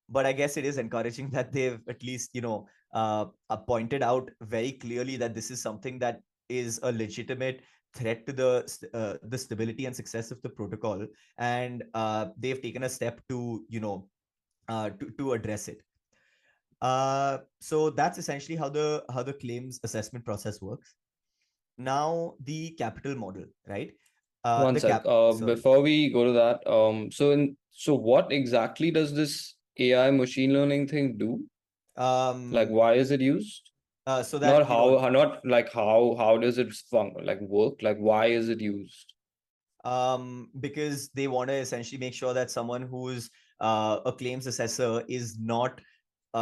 [0.09, 3.25] but i guess it is encouraging that they've at least you know uh,
[3.67, 7.63] pointed out very clearly that this is something that is a legitimate
[7.95, 8.51] threat to the
[8.93, 11.07] uh, the stability and success of the protocol
[11.39, 14.09] and uh, they've taken a step to you know
[14.69, 15.81] uh, to, to address it
[16.83, 20.95] uh, so that's essentially how the how the claims assessment process works
[21.79, 23.93] now the capital model right
[24.45, 24.91] uh, One sec.
[24.91, 25.55] cap- Uh, sorry.
[25.55, 30.53] before we go to that, um, so in so what exactly does this AI machine
[30.53, 31.45] learning thing do?
[31.97, 33.71] um Like, why is it used?
[34.07, 37.13] uh, so that Not you how, know, how, not like how, how does it fun
[37.23, 37.83] like work?
[37.83, 39.13] Like, why is it used?
[39.85, 43.29] um because they want to essentially make sure that someone who's
[43.61, 45.81] uh, a claims assessor is not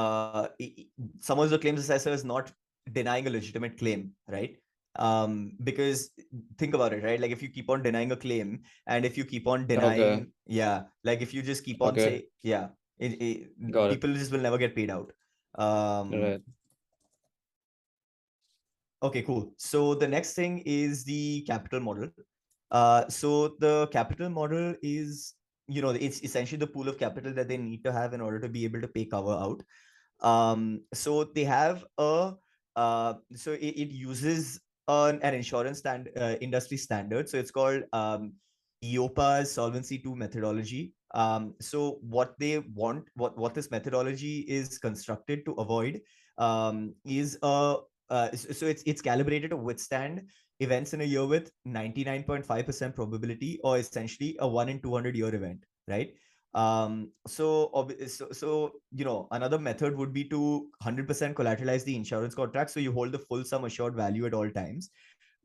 [0.01, 0.87] uh i- i-
[1.29, 2.53] someone who's a claims assessor is not
[2.99, 4.05] denying a legitimate claim
[4.37, 4.62] right
[4.97, 6.11] um because
[6.59, 9.25] think about it right like if you keep on denying a claim and if you
[9.25, 12.05] keep on denying yeah like if you just keep on Okay.
[12.19, 13.95] say yeah it, it, Got it.
[13.95, 15.13] people just will never get paid out
[15.59, 16.43] um Right.
[19.03, 19.53] Okay, cool.
[19.57, 22.09] So the next thing is the capital model.
[22.71, 25.35] Uh, so the capital model is,
[25.67, 28.39] you know, it's essentially the pool of capital that they need to have in order
[28.41, 29.63] to be able to pay cover out.
[30.21, 32.35] Um, so they have a,
[32.77, 37.29] uh, so it, it uses an, an insurance stand, uh, industry standard.
[37.29, 38.35] So it's called um,
[38.85, 40.93] EIOPA's Solvency 2 methodology.
[41.15, 46.01] Um, so what they want, what, what this methodology is constructed to avoid
[46.39, 47.77] um, is a
[48.11, 50.23] uh, so it's it's calibrated to withstand
[50.61, 55.65] events in a year with 99.5% probability or essentially a 1 in 200 year event
[55.89, 56.15] right
[56.55, 62.35] Um, so, so, so, you know, another method would be to 100% collateralize the insurance
[62.35, 62.71] contract.
[62.71, 64.91] So you hold the full sum assured value at all times.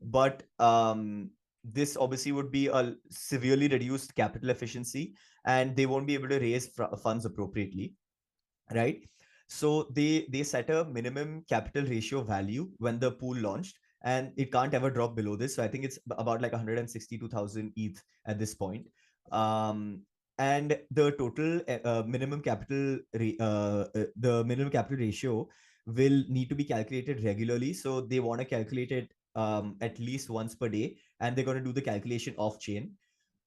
[0.02, 1.30] But um,
[1.64, 5.14] this obviously would be a severely reduced capital efficiency
[5.46, 6.70] and they won't be able to raise
[7.02, 7.94] funds appropriately.
[8.72, 9.02] Right.
[9.48, 14.52] So they they set a minimum capital ratio value when the pool launched, and it
[14.52, 15.54] can't ever drop below this.
[15.54, 18.86] So I think it's about like 162,000 ETH at this point.
[19.32, 20.02] Um,
[20.38, 23.84] and the total uh, minimum capital uh, uh,
[24.16, 25.48] the minimum capital ratio
[25.86, 27.72] will need to be calculated regularly.
[27.72, 31.58] So they want to calculate it um, at least once per day, and they're going
[31.58, 32.92] to do the calculation off chain.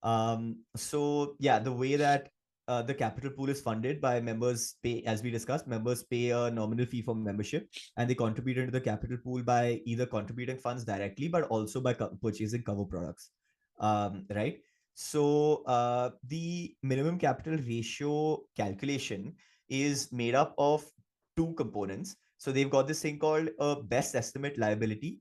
[0.03, 2.29] Um, so yeah, the way that
[2.67, 6.49] uh, the capital pool is funded by members pay as we discussed members pay a
[6.51, 10.85] nominal fee for membership and they contribute into the capital pool by either contributing funds
[10.85, 13.31] directly but also by co- purchasing cover products
[13.79, 14.59] um, right
[14.93, 19.35] so uh, the minimum capital ratio calculation
[19.69, 20.85] is made up of
[21.37, 22.15] two components.
[22.37, 25.19] So they've got this thing called a best estimate liability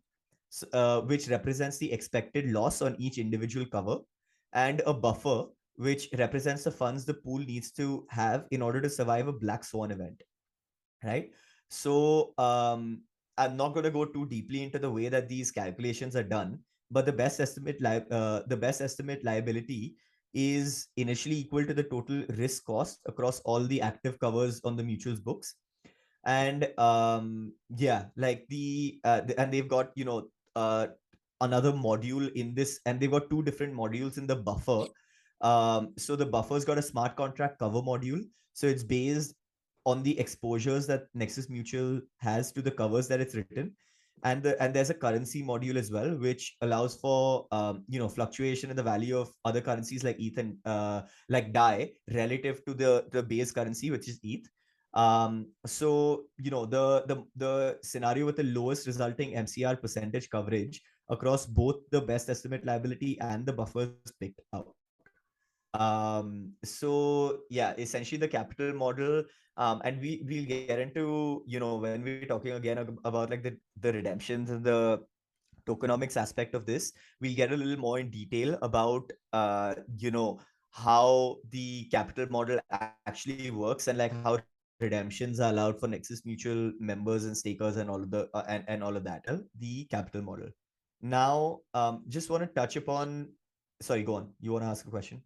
[0.72, 3.98] uh, which represents the expected loss on each individual cover
[4.52, 5.44] and a buffer
[5.76, 9.62] which represents the funds the pool needs to have in order to survive a black
[9.62, 10.22] swan event
[11.04, 11.30] right?
[11.68, 13.02] So um,
[13.38, 16.58] i'm not going to go too deeply into the way that these calculations are done
[16.90, 19.96] but the best estimate li- uh, the best estimate liability
[20.32, 24.82] is initially equal to the total risk cost across all the active covers on the
[24.82, 25.56] mutual's books
[26.26, 30.86] and um yeah like the, uh, the and they've got you know uh
[31.40, 34.84] another module in this and they've got two different modules in the buffer
[35.40, 38.22] um, so the buffer's got a smart contract cover module.
[38.52, 39.34] So it's based
[39.86, 43.74] on the exposures that Nexus Mutual has to the covers that it's written.
[44.24, 48.08] And the and there's a currency module as well, which allows for um, you know
[48.08, 52.74] fluctuation in the value of other currencies like ETH and uh, like DAI relative to
[52.74, 54.46] the the base currency, which is ETH.
[54.94, 60.82] Um, so you know the the the scenario with the lowest resulting MCR percentage coverage
[61.08, 64.74] across both the best estimate liability and the buffers picked out
[65.74, 69.22] um so yeah essentially the capital model
[69.56, 73.56] um and we we'll get into you know when we're talking again about like the
[73.80, 75.00] the redemptions and the
[75.66, 80.40] tokenomics aspect of this we'll get a little more in detail about uh you know
[80.70, 82.58] how the capital model
[83.06, 84.38] actually works and like how
[84.80, 88.64] redemptions are allowed for nexus mutual members and stakers and all of the uh, and,
[88.66, 90.48] and all of that uh, the capital model.
[91.02, 93.28] Now um just want to touch upon
[93.82, 94.32] sorry go on.
[94.40, 95.22] You want to ask a question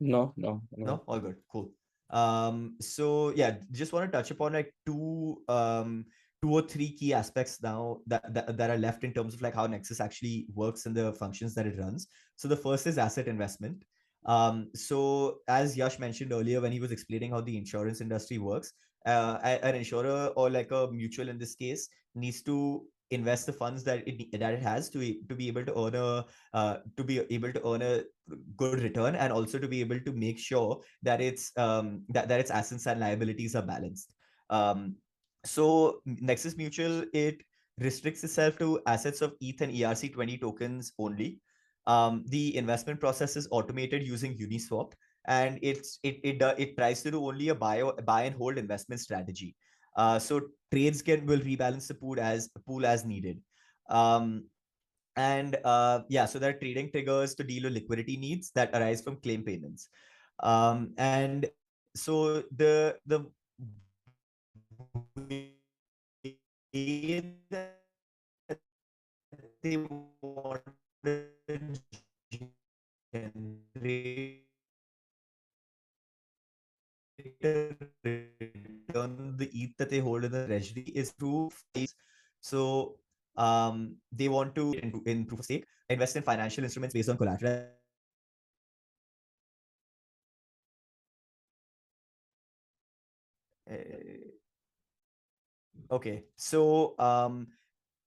[0.00, 0.86] no, no, no.
[0.86, 1.36] No, all good.
[1.50, 1.70] Cool.
[2.10, 6.06] Um, so yeah, just want to touch upon like two um
[6.42, 9.54] two or three key aspects now that, that that are left in terms of like
[9.54, 12.06] how Nexus actually works and the functions that it runs.
[12.36, 13.84] So the first is asset investment.
[14.26, 18.72] Um, so as Yash mentioned earlier when he was explaining how the insurance industry works,
[19.06, 23.84] uh, an insurer or like a mutual in this case needs to invest the funds
[23.84, 27.20] that it that it has to to be able to earn a uh, to be
[27.30, 28.02] able to earn a
[28.56, 32.40] good return and also to be able to make sure that its um, that, that
[32.40, 34.14] its assets and liabilities are balanced.
[34.50, 34.96] Um,
[35.44, 37.42] so nexus mutual it
[37.78, 41.40] restricts itself to assets of eth and erc20 tokens only.
[41.86, 44.92] Um, the investment process is automated using uniswap
[45.28, 49.00] and it's it it, it tries to do only a buy buy and hold investment
[49.00, 49.54] strategy
[49.96, 53.40] uh, so trades can will rebalance the pool as pool as needed.
[53.88, 54.44] Um,
[55.16, 59.00] and uh, yeah, so there are trading triggers to deal with liquidity needs that arise
[59.02, 59.88] from claim payments.
[60.40, 61.48] Um, and
[61.94, 63.24] so the the
[69.62, 70.60] they want
[80.76, 81.50] is through
[82.40, 82.96] so
[83.36, 87.16] um they want to in, in proof of stake invest in financial instruments based on
[87.16, 87.66] collateral.
[93.68, 93.74] Uh,
[95.90, 97.48] okay so um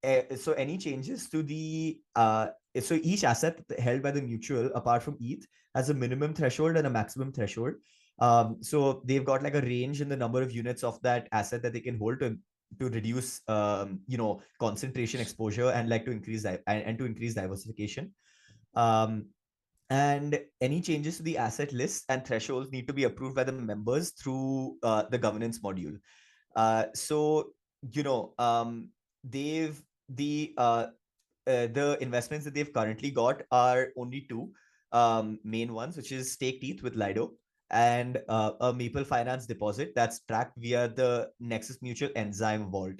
[0.03, 2.47] uh, so any changes to the uh
[2.79, 5.45] so each asset held by the mutual apart from eth
[5.75, 7.75] has a minimum threshold and a maximum threshold.
[8.19, 11.61] Um, so they've got like a range in the number of units of that asset
[11.63, 12.37] that they can hold to
[12.79, 17.33] to reduce um, you know concentration exposure and like to increase and, and to increase
[17.33, 18.13] diversification.
[18.75, 19.25] Um,
[19.89, 23.51] and any changes to the asset list and thresholds need to be approved by the
[23.51, 25.97] members through uh, the governance module.
[26.55, 27.51] Uh, so
[27.91, 28.89] you know um,
[29.23, 30.87] they've the uh,
[31.47, 34.51] uh, the investments that they've currently got are only two
[34.91, 37.33] um, main ones, which is staked ETH with Lido
[37.71, 42.99] and uh, a Maple Finance deposit that's tracked via the Nexus Mutual Enzyme Vault.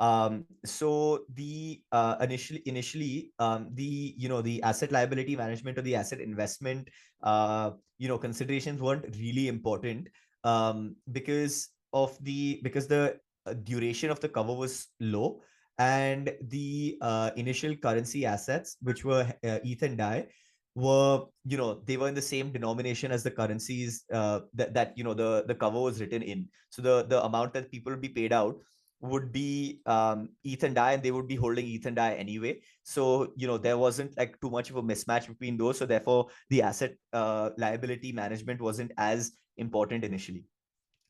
[0.00, 5.82] Um, so the uh, initially initially um, the you know the asset liability management or
[5.82, 6.88] the asset investment
[7.22, 10.08] uh, you know considerations weren't really important
[10.42, 15.40] um, because of the because the uh, duration of the cover was low
[15.78, 20.26] and the uh, initial currency assets which were uh, ETH and DAI
[20.74, 24.96] were you know they were in the same denomination as the currencies uh, that that
[24.96, 26.48] you know the the cover was written in.
[26.70, 28.56] So the the amount that people would be paid out
[29.00, 32.60] would be um ETH and DAI and they would be holding ETH and DAI anyway.
[32.84, 35.78] So you know there wasn't like too much of a mismatch between those.
[35.78, 40.44] So therefore the asset uh, liability management wasn't as important initially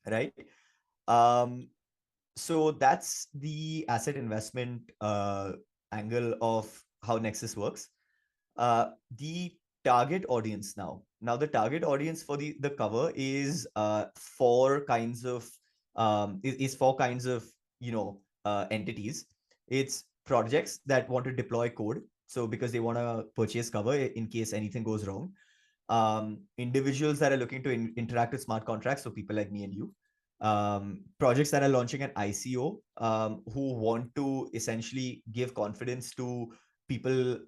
[0.09, 0.33] right?
[1.07, 1.69] Um
[2.35, 5.51] so that's the asset investment uh
[5.91, 6.65] angle of
[7.03, 7.89] how nexus works
[8.57, 11.01] uh, the target audience now.
[11.21, 15.49] Now the target audience for the the cover is uh, four kinds of
[15.95, 17.45] um, is, is four kinds of
[17.79, 19.25] you know uh, entities.
[19.67, 24.27] It's projects that want to deploy code, so because they want to purchase cover in
[24.27, 25.31] case anything goes wrong.
[25.89, 29.63] Um, individuals that are looking to in, interact with smart contracts, so people like me
[29.63, 29.93] and you.
[30.41, 36.51] Um, projects that are launching an ICO um, who want to essentially give confidence to
[36.89, 37.39] people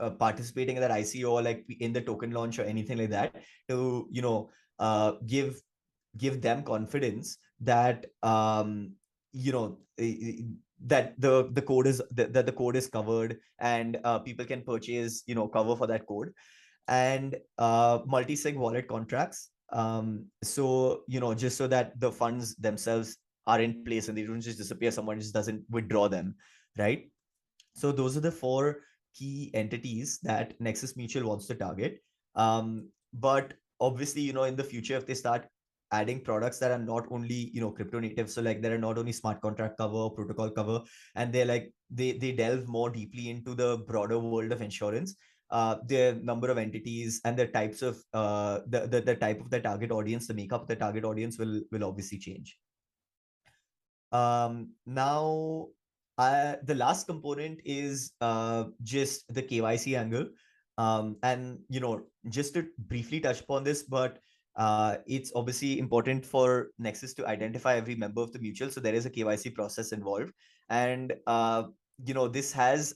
[0.00, 3.34] uh, participating in that ICO or like in the token launch or anything like that
[3.68, 5.60] to you know uh, give
[6.16, 8.92] give them confidence that um,
[9.32, 14.44] you know that the the code is that the, code is covered and uh, people
[14.44, 16.32] can purchase you know cover for that code.
[16.88, 23.16] And uh, multi-sig wallet contracts um so you know just so that the funds themselves
[23.48, 26.36] are in place and they don't just disappear someone just doesn't withdraw them
[26.78, 27.10] right?
[27.74, 28.82] So those are the four
[29.16, 31.98] key entities that Nexus Mutual wants to target.
[32.34, 35.46] Um, but obviously, you know, in the future, if they start
[35.92, 38.98] adding products that are not only you know crypto native so like there are not
[38.98, 40.80] only smart contract cover protocol cover
[41.14, 45.14] and they're like they they delve more deeply into the broader world of insurance
[45.50, 49.48] uh their number of entities and the types of uh the, the the type of
[49.50, 52.58] the target audience the makeup of the target audience will will obviously change
[54.10, 55.68] um now
[56.18, 60.28] uh, the last component is uh, just the KYC angle.
[60.78, 64.18] Um, and, you know, just to briefly touch upon this, but
[64.56, 68.70] uh, it's obviously important for Nexus to identify every member of the mutual.
[68.70, 70.32] So there is a KYC process involved.
[70.68, 71.64] And, uh,
[72.04, 72.94] you know, this has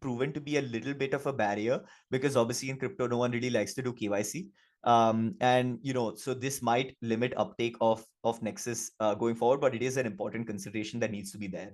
[0.00, 3.32] proven to be a little bit of a barrier because obviously in crypto, no one
[3.32, 4.48] really likes to do KYC.
[4.84, 9.60] Um, and, you know, so this might limit uptake of, of Nexus uh, going forward,
[9.60, 11.72] but it is an important consideration that needs to be there.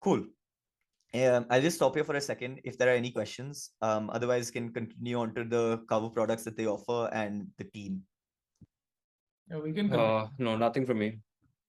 [0.00, 0.24] Cool.
[1.12, 3.70] Um, I'll just stop here for a second if there are any questions.
[3.82, 8.02] Um, otherwise, can continue on to the cover products that they offer and the team.
[9.50, 9.92] Yeah, we can.
[9.92, 11.18] Uh, no, nothing from me.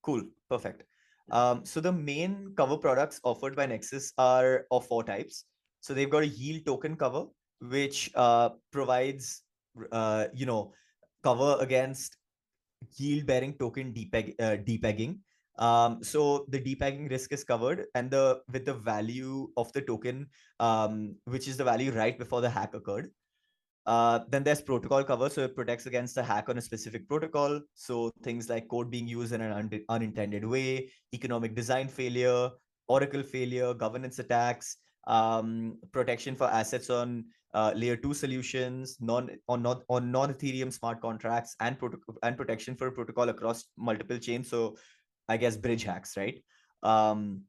[0.03, 0.23] Cool.
[0.49, 0.83] Perfect.
[1.31, 5.45] Um, so the main cover products offered by Nexus are of four types.
[5.79, 7.25] So they've got a yield token cover,
[7.59, 9.41] which uh, provides,
[9.91, 10.73] uh, you know,
[11.23, 12.17] cover against
[12.97, 15.19] yield bearing token depeg- uh, depegging.
[15.61, 20.27] Um, so the depegging risk is covered, and the with the value of the token,
[20.59, 23.11] um, which is the value right before the hack occurred.
[23.85, 27.61] Uh, then there's protocol cover, so it protects against a hack on a specific protocol.
[27.75, 32.49] So things like code being used in an un- unintended way, economic design failure,
[32.87, 39.61] Oracle failure, governance attacks, um, protection for assets on uh, layer two solutions, non on
[39.61, 44.49] not on non Ethereum smart contracts, and protocol and protection for protocol across multiple chains.
[44.49, 44.75] So
[45.29, 46.43] I guess bridge hacks, right?
[46.83, 47.43] Um,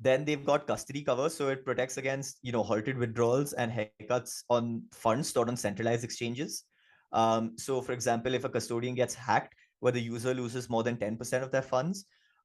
[0.00, 4.44] then they've got custody cover, so it protects against you know halted withdrawals and haircuts
[4.48, 6.64] on funds stored on centralized exchanges.
[7.12, 10.98] Um, so, for example, if a custodian gets hacked, where the user loses more than
[10.98, 12.04] ten percent of their funds,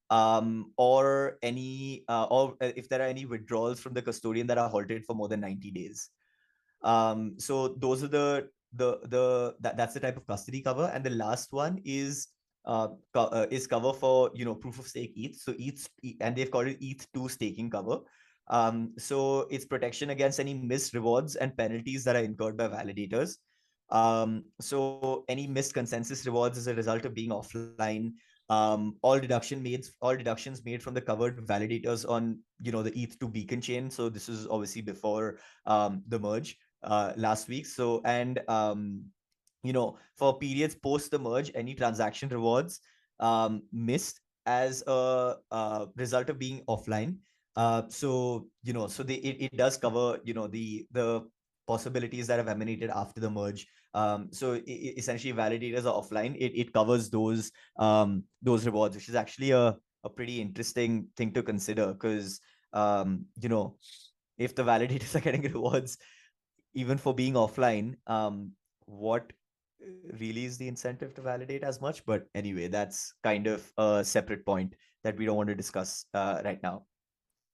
[0.10, 4.58] um, or any uh, or uh, if there are any withdrawals from the custodian that
[4.58, 6.10] are halted for more than ninety days.
[6.82, 11.04] Um, so those are the the the that, that's the type of custody cover, and
[11.04, 12.28] the last one is
[12.66, 15.36] uh, uh, is cover for you know proof of stake ETH.
[15.36, 15.88] So ETH
[16.22, 18.00] and they've called it ETH two staking cover.
[18.48, 23.38] Um, so it's protection against any missed rewards and penalties that are incurred by validators.
[23.90, 28.14] Um, so any missed consensus rewards as a result of being offline.
[28.50, 32.92] Um, all deduction made, all deductions made from the covered validators on you know the
[32.92, 33.90] ETH2 beacon chain.
[33.90, 37.66] So this is obviously before um, the merge uh, last week.
[37.66, 39.06] So and um,
[39.64, 42.80] you know, for periods post the merge, any transaction rewards
[43.20, 47.18] um, missed as a, a result of being offline.
[47.56, 51.22] Uh, so you know, so they it, it does cover you know the the
[51.68, 53.68] possibilities that have emanated after the merge.
[53.94, 56.36] Um, so i- i- essentially, validators are offline.
[56.36, 61.32] It it covers those um, those rewards, which is actually a a pretty interesting thing
[61.34, 62.42] to consider because
[62.74, 63.78] um, you know
[64.38, 65.98] if the validators are getting rewards
[66.74, 68.52] even for being offline, um,
[68.86, 69.32] what
[70.20, 72.06] is the incentive to validate as much?
[72.06, 76.42] But anyway, that's kind of a separate point that we don't want to discuss uh,
[76.44, 76.86] right now.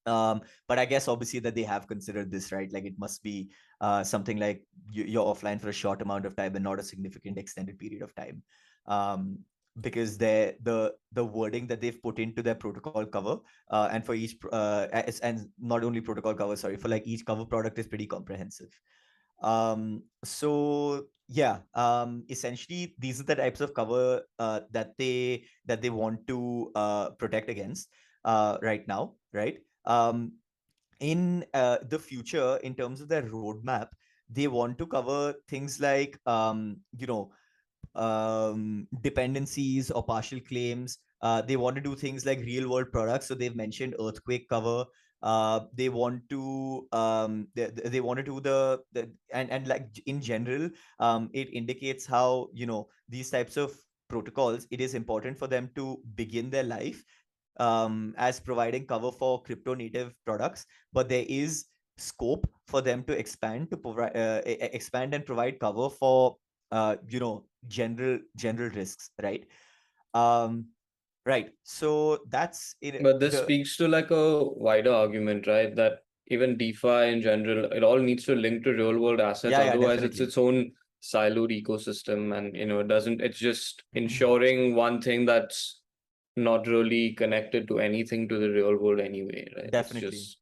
[0.06, 2.72] Um, but I guess obviously that they have considered this, right?
[2.72, 3.50] Like it must be
[3.82, 6.84] uh, something like you, you're offline for a short amount of time and not a
[6.84, 8.42] significant extended period of time.
[8.88, 9.40] Um,
[9.82, 10.56] because the
[11.12, 13.38] the wording that they've put into their protocol cover
[13.72, 14.88] uh, and for each uh,
[15.24, 18.78] and not only protocol cover sorry for like each cover product is pretty comprehensive
[19.42, 25.82] um so yeah um essentially these are the types of cover uh, that they that
[25.82, 27.90] they want to uh, protect against
[28.26, 29.60] uh, right now right?
[29.86, 30.34] Um
[31.00, 33.90] in uh, the future in terms of their roadmap
[34.30, 37.32] they want to cover things like um you know
[37.96, 41.00] um dependencies or partial claims.
[41.22, 43.28] Uh, they want to do things like real world products.
[43.28, 44.86] So they've mentioned earthquake cover
[45.22, 49.88] uh they want to um they, they want to do the, the and and like
[50.06, 53.76] in general um it indicates how you know these types of
[54.08, 57.04] protocols it is important for them to begin their life
[57.60, 61.66] um as providing cover for crypto native products but there is
[61.98, 66.38] scope for them to expand to provide uh, expand and provide cover for
[66.72, 69.46] uh you know general general risks right?
[70.14, 70.68] Um
[71.26, 75.76] right so that's it But this the- speaks to like a wider argument, right?
[75.76, 79.52] That even DeFi in general, it all needs to link to real world assets.
[79.52, 83.20] Yeah, yeah, Otherwise, it's its own siloed ecosystem, and you know, it doesn't.
[83.22, 84.04] It's just Mm-hmm.
[84.04, 85.82] ensuring one thing that's
[86.38, 89.72] not really connected to anything to the real world anyway, right?
[89.72, 90.10] Definitely.
[90.10, 90.38] It's just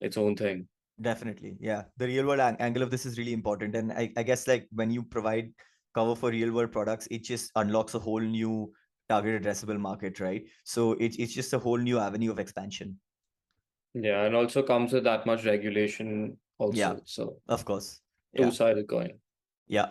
[0.00, 0.68] its own thing.
[1.02, 1.56] Definitely.
[1.60, 1.82] Yeah.
[1.98, 3.74] The real world ang- angle of this is really important.
[3.74, 5.50] And I, I guess like when you provide
[5.94, 8.72] cover for real world products, it just unlocks a whole new
[9.08, 10.44] target addressable market, right?
[10.64, 12.98] So it, it's just a whole new avenue of expansion.
[13.94, 16.76] Yeah, and also comes with that much regulation also.
[16.76, 16.96] Yeah.
[17.04, 18.00] So Of course.
[18.32, 18.46] Yeah.
[18.46, 19.12] two-sided coin.
[19.66, 19.90] Yeah.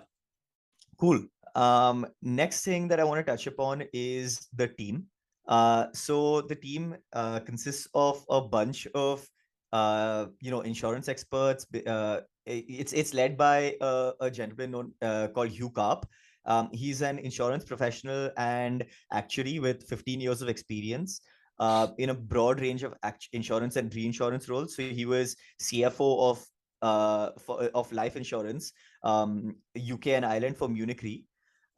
[0.97, 1.25] Cool.
[1.55, 5.07] Um, next thing that I want to touch upon is the team.
[5.47, 9.27] Uh, so the team uh, consists of a bunch of
[9.73, 11.65] uh, you know insurance experts.
[11.87, 16.05] Uh, it's it's led by a, a gentleman known uh, called Hugh Karp.
[16.45, 21.21] Um, he's an insurance professional and actuary with 15 years of experience
[21.59, 22.93] uh, in a broad range of
[23.33, 24.75] insurance and reinsurance roles.
[24.75, 26.45] So he was CFO of
[26.81, 28.73] uh, for, of life insurance
[29.03, 31.23] um, UK and Ireland for Munich Re.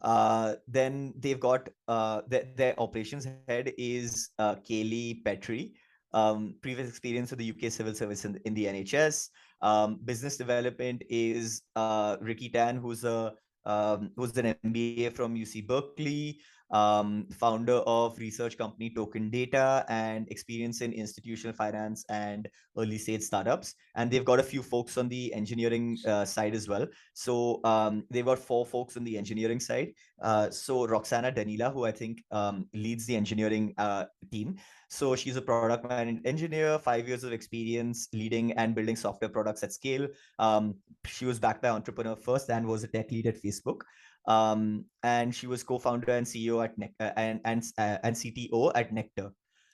[0.02, 5.74] Uh, then they've got uh, their, their operations head is uh, Kaylee Petrie,
[6.14, 9.30] um, previous experience with the UK civil service in, in the NHS.
[9.62, 13.34] Um, business development is uh, Ricky Tan, who's a
[13.68, 16.40] um, who's an MBA from UC Berkeley,
[16.72, 22.48] um, founder of research company Token Data, and experience in institutional finance and
[22.78, 23.76] early stage startups.
[23.96, 26.88] And they've got a few folks on the engineering uh, side as well.
[27.14, 29.94] So um, they've got four folks on the engineering side.
[30.22, 34.58] Uh, so Roxana Danila, who I think um, leads the engineering uh, team.
[34.90, 39.64] So she's a product man engineer, five years of experience leading and building software products
[39.64, 40.08] at scale.
[40.40, 43.82] Um, she was backed by Entrepreneur First and was a tech lead at Facebook.
[44.28, 48.72] Um, and she was co-founder and CEO at ne- uh, and and uh, and CTO
[48.76, 49.32] at Nectar.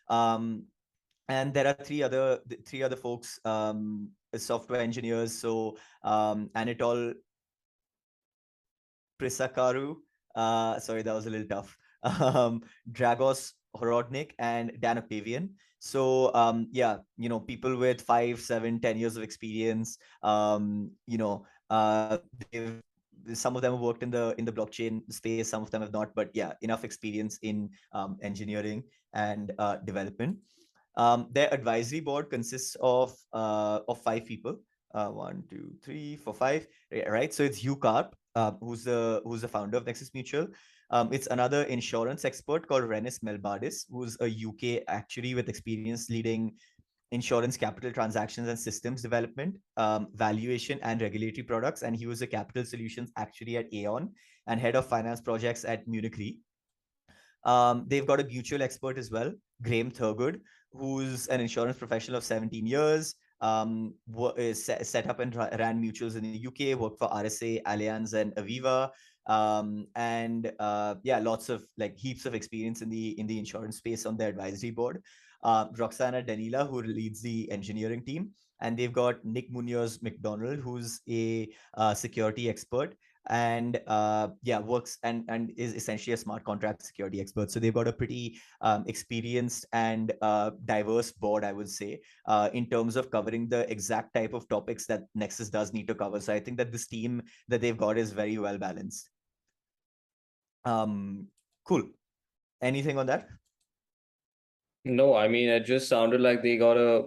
[0.10, 0.66] Um,
[1.28, 5.34] and there are three other three other folks, um, software engineers.
[5.34, 7.14] So um, Anatol
[9.20, 9.96] Prisacaru.
[10.36, 11.76] Uh, sorry, that was a little tough.
[12.20, 15.56] Um, Dragos Horodnik and Dan Octavian.
[15.80, 19.98] So um, yeah, you know, people with five, seven, ten years of experience.
[20.22, 22.18] Um, you know, uh,
[22.52, 22.82] they've
[23.34, 25.50] some of them have worked in the in the blockchain space.
[25.50, 30.38] Some of them have not, but yeah, enough experience in um, engineering and uh, development.
[30.96, 34.60] Um, their advisory board consists of uh, of five people.
[34.94, 36.68] Uh, one, two, three, four, five.
[36.92, 37.34] Right.
[37.34, 40.48] So it's Hugh Karp uh, who's the who's the founder of Nexus Mutual.
[40.90, 46.54] Um, it's another insurance expert called Reinis Melbardis, who's a UK actuary with experience leading
[47.14, 51.84] insurance capital transactions and systems development, um, valuation and regulatory products.
[51.84, 54.10] And he was a capital solutions actuary at Aon
[54.48, 56.40] and head of finance projects at Munich Re.
[57.46, 60.40] Um, they've got a mutual expert as well, Graham Thurgood,
[60.72, 63.94] who's an insurance professional of 17 years, um,
[64.54, 68.90] set, up and ran mutuals in the UK, worked for RSA, Allianz, and Aviva.
[69.28, 73.78] Um, and uh, yeah, lots of like heaps of experience in the in the insurance
[73.78, 75.02] space on their advisory board.
[75.44, 78.32] Uh, Roxana Danila, who leads the engineering team,
[78.62, 82.96] and they've got Nick Munoz McDonald, who's a uh, security expert
[83.30, 87.52] and uh, yeah works and and is essentially a smart contract security expert.
[87.52, 92.50] So they've got a pretty um, experienced and uh, diverse board i would say uh,
[92.54, 96.20] in terms of covering the exact type of topics that nexus does need to cover.
[96.20, 99.10] So i think that this team that they've got is very well balanced.
[100.66, 101.28] Um
[101.66, 101.84] cool.
[102.62, 103.28] Anything on that
[104.86, 107.04] No, I mean, it just sounded like they got a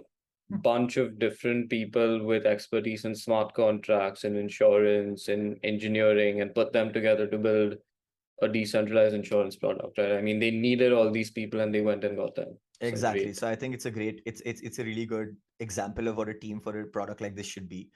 [0.49, 6.73] bunch of different people with expertise in smart contracts and insurance and engineering and put
[6.73, 7.75] them together to build
[8.41, 10.13] a decentralized insurance product, right?
[10.13, 12.57] I mean, they needed all these people and they went and got them.
[12.81, 13.33] So exactly.
[13.33, 16.29] So i think it's a great it's it's it's a really good example of what
[16.29, 17.89] a team for a product like this should be.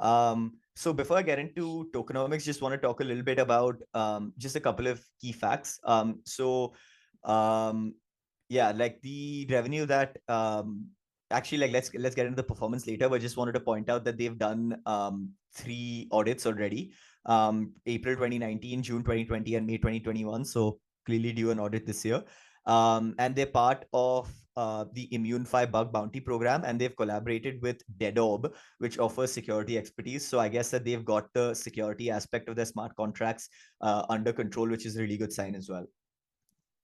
[0.00, 3.76] Um so before i get into tokenomics just want to talk a little bit about
[3.94, 5.78] um just a couple of key facts.
[5.84, 6.74] Um so
[7.22, 7.94] um
[8.48, 10.86] yeah like the revenue that um
[11.30, 14.04] actually like let's let's get into the performance later but just wanted to point out
[14.04, 16.92] that they've done um three audits already
[17.26, 22.22] um april 2019 june 2020 and may 2021 so clearly due an audit this year
[22.66, 27.82] um, and they're part of uh, the ImmuneFi bug bounty program, and they've collaborated with
[27.98, 30.26] Dedaub, which offers security expertise.
[30.26, 33.48] So I guess that they've got the security aspect of their smart contracts
[33.80, 35.86] uh, under control, which is a really good sign as well.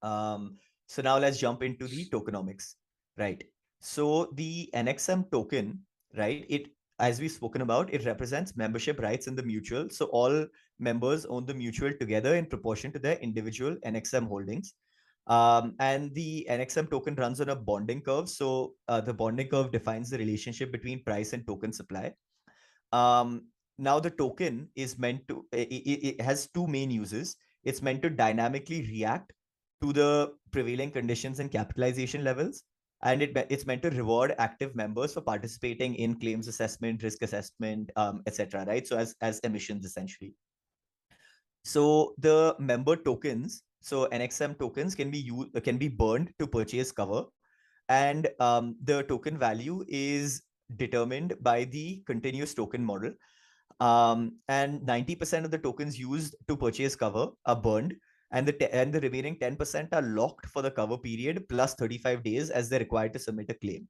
[0.02, 0.58] Um,
[0.90, 2.74] so now let's jump into the tokenomics,
[3.16, 3.44] right?
[3.78, 5.78] So the NXM token,
[6.18, 6.44] right?
[6.48, 6.66] It
[6.98, 9.88] as we've spoken about, it represents membership rights in the mutual.
[9.88, 10.46] So all
[10.80, 14.74] members own the mutual together in proportion to their individual NXM holdings.
[15.28, 18.28] Um, and the NXM token runs on a bonding curve.
[18.28, 22.14] So uh, the bonding curve defines the relationship between price and token supply.
[22.90, 23.46] Um,
[23.78, 27.36] now the token is meant to, it, it has two main uses.
[27.62, 29.32] It's meant to dynamically react
[29.82, 32.64] to the prevailing conditions and capitalization levels.
[33.02, 37.90] And it, it's meant to reward active members for participating in claims assessment, risk assessment,
[37.96, 38.66] um, etc.
[38.66, 38.86] Right?
[38.86, 40.34] So as as emissions essentially.
[41.64, 46.92] So the member tokens so NXM tokens can be used can be burned to purchase
[46.92, 47.24] cover,
[47.88, 50.42] and um, the token value is
[50.76, 53.12] determined by the continuous token model.
[53.80, 57.94] Um, and 90% of the tokens used to purchase cover are burned,
[58.32, 62.50] and the and the remaining 10% are locked for the cover period plus 35 days
[62.50, 63.88] as they're required to submit a claim.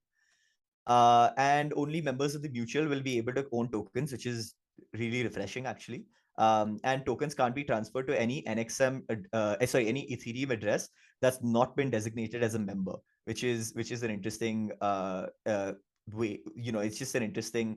[0.86, 4.54] Uh, and only members of the mutual will be able to own tokens, which is
[4.94, 6.04] really refreshing actually
[6.40, 9.02] um, and tokens can't be transferred to any NXM,
[9.34, 10.88] uh, eh, sorry, any Ethereum address
[11.20, 12.94] that's not been designated as a member,
[13.26, 15.72] which is which is an interesting uh, uh,
[16.12, 16.40] way.
[16.54, 17.76] You know, it's just an interesting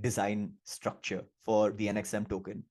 [0.00, 2.64] design structure for the NXM token.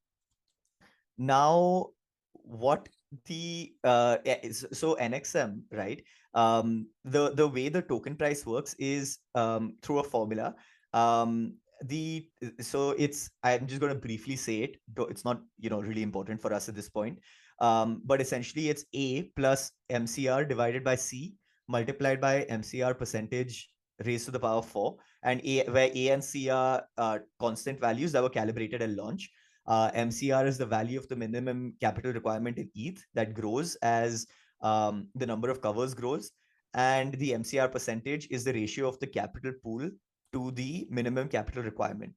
[1.17, 1.91] Now,
[2.34, 2.89] what
[3.26, 4.18] the uh,
[4.51, 6.01] so NXM, right?
[6.34, 10.55] Um, the the way the token price works is um, through a formula.
[10.93, 11.53] Um,
[11.86, 12.26] the
[12.59, 14.78] so it's i'm just going to briefly say it
[15.09, 17.20] it's not you know really important for us at this point
[17.59, 21.34] um, but essentially it's a plus mcr divided by c
[21.68, 23.70] multiplied by mcr percentage
[24.05, 27.80] raised to the power of 4 and a where a and c are uh, constant
[27.80, 29.30] values that were calibrated at launch
[29.68, 34.28] uh, mcr is the value of the minimum capital requirement in eth that grows as
[34.61, 36.32] um, the number of covers grows
[36.74, 39.89] and the mcr percentage is the ratio of the capital pool
[40.34, 42.14] to the minimum capital requirement,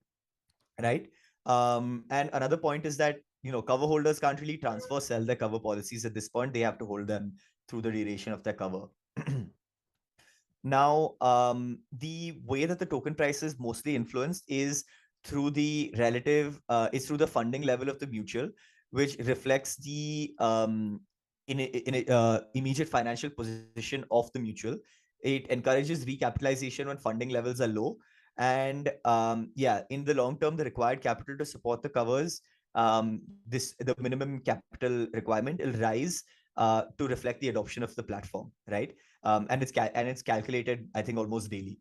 [0.83, 1.09] right?
[1.45, 5.37] Um, and another point is that you know cover holders can't really transfer sell their
[5.37, 6.53] cover policies at this point.
[6.53, 7.35] They have to hold them
[7.69, 8.87] through the duration of their cover.
[10.65, 14.85] now, um, the way that the token price is mostly influenced is
[15.27, 18.49] through the relative uh, is through the funding level of the mutual,
[18.91, 21.01] which reflects the um,
[21.49, 24.77] in, a, in a, uh, immediate financial position of the mutual
[25.23, 27.99] it encourages recapitalization when funding levels are low.
[28.39, 32.43] And um, yeah, in the long term, the required capital to support the covers,
[32.75, 36.23] um, this the minimum capital requirement will rise
[36.57, 38.95] uh, to reflect the adoption of the platform, right?
[39.23, 41.81] Um, and it's and it's calculated, I think, almost daily.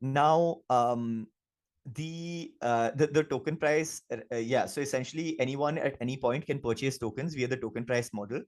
[0.00, 1.28] Now, um,
[1.84, 4.66] the uh, the the token price, uh, yeah.
[4.66, 8.42] So essentially, anyone at any point can purchase tokens via the token price model.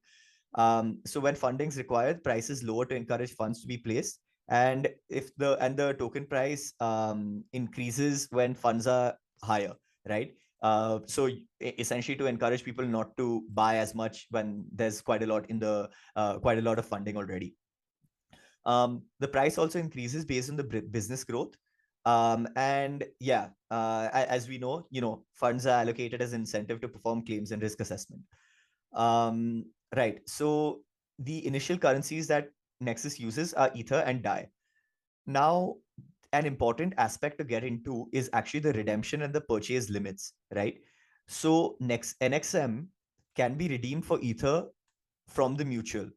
[0.55, 4.21] Um, so when funding is required, price is lower to encourage funds to be placed.
[4.49, 9.73] And if the and the token price um, increases when funds are higher,
[10.09, 10.33] right?
[10.63, 11.29] Uh, so
[11.61, 15.59] essentially to encourage people not to buy as much when there's quite a lot in
[15.59, 17.55] the uh, quite a lot of funding already.
[18.65, 21.55] Um, the price also increases based on the business growth.
[22.07, 26.89] Um, and yeah, uh, as we know, you know, funds are allocated as incentive to
[26.89, 28.23] perform claims and risk assessment.
[28.93, 29.65] Um,
[29.97, 30.21] Right.
[30.29, 30.83] So
[31.19, 32.51] the initial currencies that
[32.81, 34.49] Nexus uses are Ether and DAI.
[35.27, 35.77] Now,
[36.33, 40.79] an important aspect to get into is actually the redemption and the purchase limits, right?
[41.29, 42.87] So next NXM
[43.37, 44.65] can be redeemed for Ether
[45.29, 46.11] from the mutual,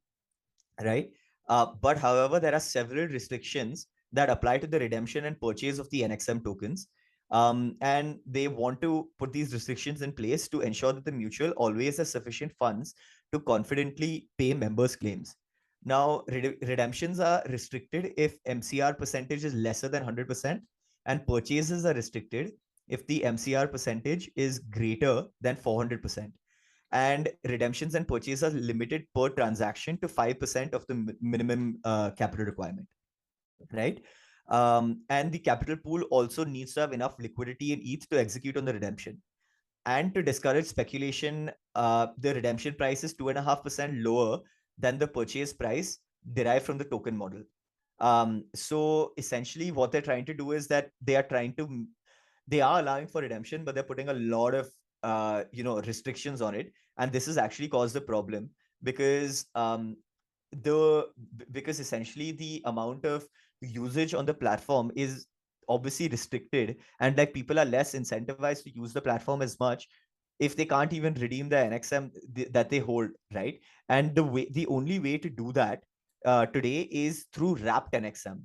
[0.84, 1.12] right?
[1.48, 5.90] Uh, but however, there are several restrictions that apply to the redemption and purchase of
[5.90, 6.88] the NXM tokens.
[7.30, 11.52] Um, and they want to put these restrictions in place to ensure that the mutual
[11.52, 12.94] always has sufficient funds
[13.34, 15.36] to confidently pay members' claims.
[15.84, 20.62] Now, red- redemptions are restricted if MCR percentage is lesser than 100%,
[21.06, 22.52] and purchases are restricted
[22.88, 26.32] if the MCR percentage is greater than 400%.
[26.92, 32.46] And redemptions and purchases are limited per transaction to 5% of the minimum uh, capital
[32.46, 32.88] requirement,
[33.72, 34.02] right?
[34.50, 38.58] Um, and the capital pool also needs to have enough liquidity in ETH to execute
[38.58, 39.22] on the redemption.
[39.86, 44.40] And to discourage speculation, uh, the redemption price is 2.5% lower
[44.78, 46.00] than the purchase price
[46.34, 47.42] derived from the token model.
[48.00, 51.86] Um, so essentially, what they're trying to do is that they are trying to,
[52.48, 54.70] they are allowing for redemption, but they're putting a lot of,
[55.04, 58.50] uh, you know, restrictions on it, and this has actually caused a problem
[58.84, 59.96] because um,
[60.52, 61.08] the
[61.52, 63.26] because essentially the amount of
[63.62, 65.28] usage on the platform is
[65.70, 69.88] obviously restricted and like people are less incentivized to use the platform as much
[70.40, 73.60] if they can't even redeem the nxm th- that they hold right?
[73.90, 75.84] And the way the only way to do that
[76.26, 78.42] uh, today is through wrapped nxm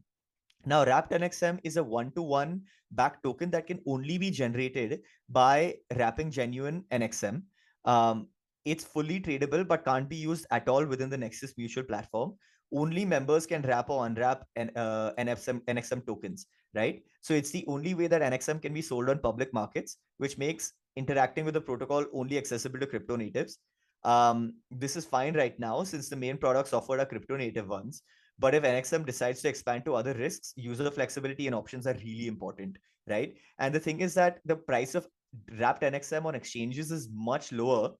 [0.64, 6.30] now wrapped nxm is a one-to-one back token that can only be generated by wrapping
[6.30, 7.42] genuine nxm
[7.84, 8.28] um,
[8.64, 12.34] it's fully tradable but can't be used at all within the nexus mutual platform
[12.72, 17.02] only members can wrap or unwrap an, uh, NXM, NXM tokens, right?
[17.20, 20.72] So it's the only way that NXM can be sold on public markets, which makes
[20.96, 23.58] interacting with the protocol only accessible to crypto natives.
[24.04, 28.02] Um, this is fine right now since the main products offered are crypto native ones.
[28.38, 32.26] But if NXM decides to expand to other risks, user flexibility and options are really
[32.26, 33.36] important, right?
[33.58, 35.06] And the thing is that the price of
[35.58, 37.90] wrapped NXM on exchanges is much lower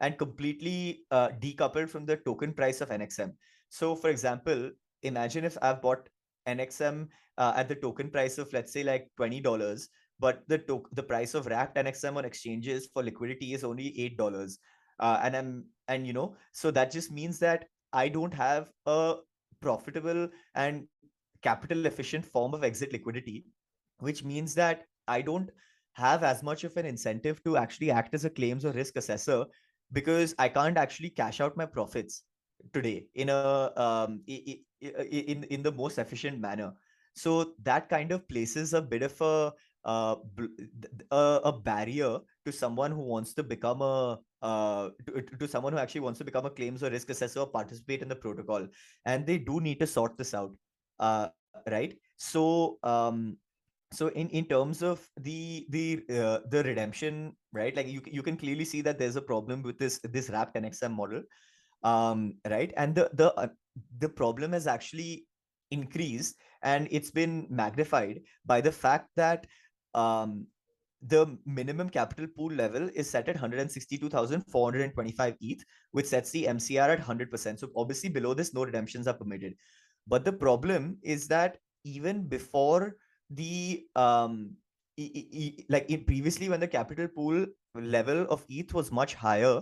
[0.00, 3.32] and completely uh, decoupled from the token price of NXM.
[3.70, 4.70] So, for example,
[5.02, 6.08] imagine if I've bought
[6.46, 9.88] NXM uh, at the token price of let's say like twenty dollars,
[10.18, 14.16] but the to- the price of wrapped NXM on exchanges for liquidity is only eight
[14.16, 14.58] dollars,
[14.98, 19.16] uh, and I'm and you know so that just means that I don't have a
[19.60, 20.86] profitable and
[21.42, 23.46] capital efficient form of exit liquidity,
[24.00, 25.50] which means that I don't
[25.92, 29.46] have as much of an incentive to actually act as a claims or risk assessor
[29.92, 32.22] because I can't actually cash out my profits
[32.72, 36.72] today in a um, in in the most efficient manner.
[37.14, 39.52] So that kind of places a bit of a
[39.84, 40.16] uh,
[41.10, 46.02] a, barrier to someone who wants to become a uh, to, to someone who actually
[46.02, 48.66] wants to become a claims or risk assessor or participate in the protocol.
[49.06, 50.52] And they do need to sort this out
[51.00, 51.28] uh,
[51.70, 51.96] right?
[52.16, 53.38] So um
[53.92, 57.74] so in in terms of the the uh, the redemption right?
[57.74, 60.92] Like you you can clearly see that there's a problem with this this wrapped nxm
[60.92, 61.22] model
[61.82, 63.48] um right and the the uh,
[63.98, 65.26] the problem has actually
[65.70, 69.46] increased and it's been magnified by the fact that
[69.94, 70.46] um
[71.02, 76.98] the minimum capital pool level is set at 162,425 ETH, which sets the MCR at
[76.98, 77.60] 100%.
[77.60, 79.54] So obviously below this, no redemptions are permitted.
[80.08, 82.96] But the problem is that even before
[83.30, 84.56] the um
[84.96, 89.60] e- e- like previously when the capital pool level of ETH was much higher,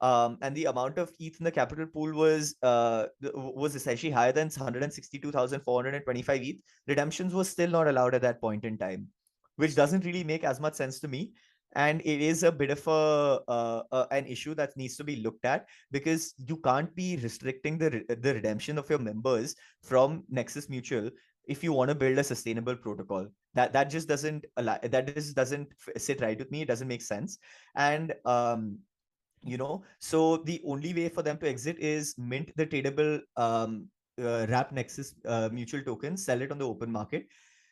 [0.00, 4.32] um, and the amount of ETH in the capital pool was uh, was essentially higher
[4.32, 6.56] than 162,425 ETH.
[6.86, 9.08] Redemptions were still not allowed at that point in time,
[9.56, 11.32] which doesn't really make as much sense to me.
[11.76, 15.44] And it is a bit of a, uh, an issue that needs to be looked
[15.44, 20.68] at because you can't be restricting the re- the redemption of your members from Nexus
[20.68, 21.10] Mutual
[21.46, 25.34] if you want to build a sustainable protocol that that just doesn't allow that just
[25.34, 27.38] doesn't sit right with me it doesn't make sense
[27.76, 28.78] and um
[29.42, 29.82] you know?
[29.98, 33.88] So the only way for them to exit is mint the tradable um
[34.20, 37.26] uh, wrap nexus uh, mutual tokens sell it on the open market.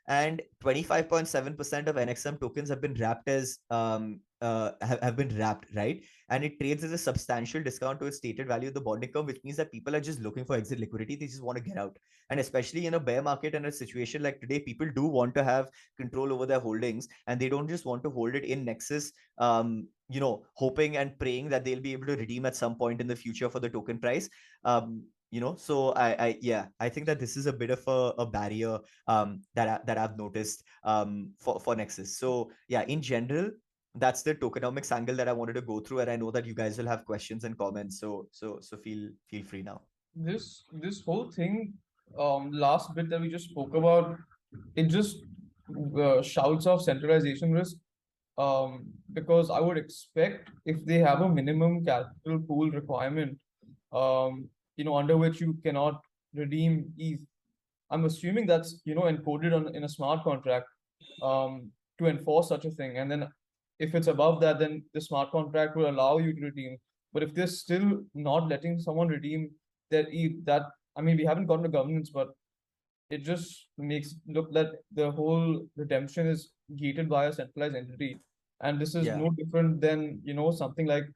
[0.07, 5.67] And 25.7% of nxm tokens have been wrapped as um uh, have, have been wrapped
[5.75, 9.11] right and it trades as a substantial discount to its stated value of the bonding
[9.11, 11.17] curve which means that people are just looking for exit liquidity.
[11.17, 11.97] They just want to get out.
[12.31, 15.45] And especially in a bear market and a situation like today people do want to
[15.45, 19.13] have control over their holdings and they don't just want to hold it in nexus
[19.39, 23.01] um you know hoping and praying that they'll be able to redeem at some point
[23.01, 24.29] in the future for the token price.
[24.65, 27.83] Um you know so i i yeah i think that this is a bit of
[27.87, 32.19] a, a barrier um that I, that i've noticed um for for nexus.
[32.19, 33.51] So yeah in general
[33.99, 36.55] that's the tokenomics angle that i wanted to go through and i know that you
[36.55, 39.81] guys will have questions and comments so so so feel feel free now
[40.15, 41.73] this this whole thing
[42.19, 44.17] um last bit that we just spoke about
[44.77, 45.19] it just
[45.99, 47.77] uh, shouts of centralization risk.
[48.37, 53.37] Um, because I would expect if they have a minimum capital pool requirement,
[53.93, 56.01] um, you know, under which you cannot
[56.35, 57.21] redeem ETH.
[57.91, 60.67] I'm assuming that's you know encoded on in a smart contract
[61.21, 62.99] um, to enforce such a thing.
[62.99, 63.27] And then
[63.79, 66.79] if it's above that, then the smart contract will allow you to redeem.
[67.13, 69.51] But if they're still not letting someone redeem
[69.91, 70.63] ETH, that
[70.97, 72.29] I mean, we haven't gotten to governance, but
[73.11, 78.21] it just makes look that the whole redemption is gated by a centralized entity.
[78.61, 79.17] And this is Yeah.
[79.17, 81.07] no different than, you know, something like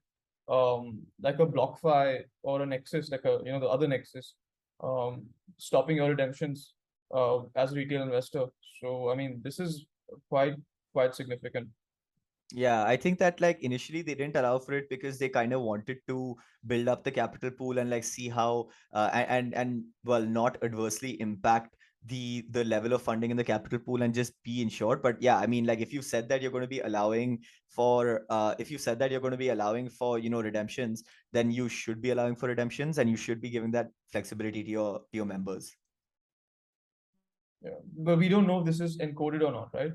[0.48, 4.34] um like a BlockFi or a Nexus, like a you know the other Nexus,
[4.82, 6.74] um stopping your redemptions
[7.14, 8.46] uh as a retail investor.
[8.80, 9.86] So I mean this is
[10.28, 10.56] quite
[10.92, 11.68] quite significant.
[12.55, 15.62] Yeah, I think that like initially they didn't allow for it because they kind of
[15.62, 16.36] wanted to
[16.66, 21.18] build up the capital pool and like see how uh, and and well not adversely
[21.20, 21.76] impact
[22.07, 25.03] the the level of funding in the capital pool and just be insured.
[25.03, 27.38] But yeah, I mean like if you said that you're going to be allowing
[27.68, 31.05] for uh if you said that you're going to be allowing for you know redemptions,
[31.32, 34.70] then you should be allowing for redemptions and you should be giving that flexibility to
[34.70, 35.74] your to your members.
[37.62, 37.80] Yeah.
[37.96, 39.92] But we don't know if this is encoded or not, right?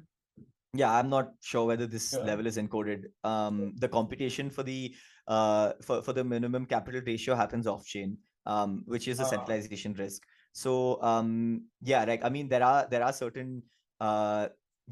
[0.77, 2.23] Yeah, I'm not sure whether this Yeah.
[2.29, 3.05] level is encoded.
[3.23, 4.95] Um, the computation for the
[5.27, 9.31] uh for, for the minimum capital ratio happens off chain, um, which is a Ah.
[9.31, 10.21] centralization risk.
[10.53, 13.63] So um yeah, like I mean there are there are certain
[13.99, 14.47] uh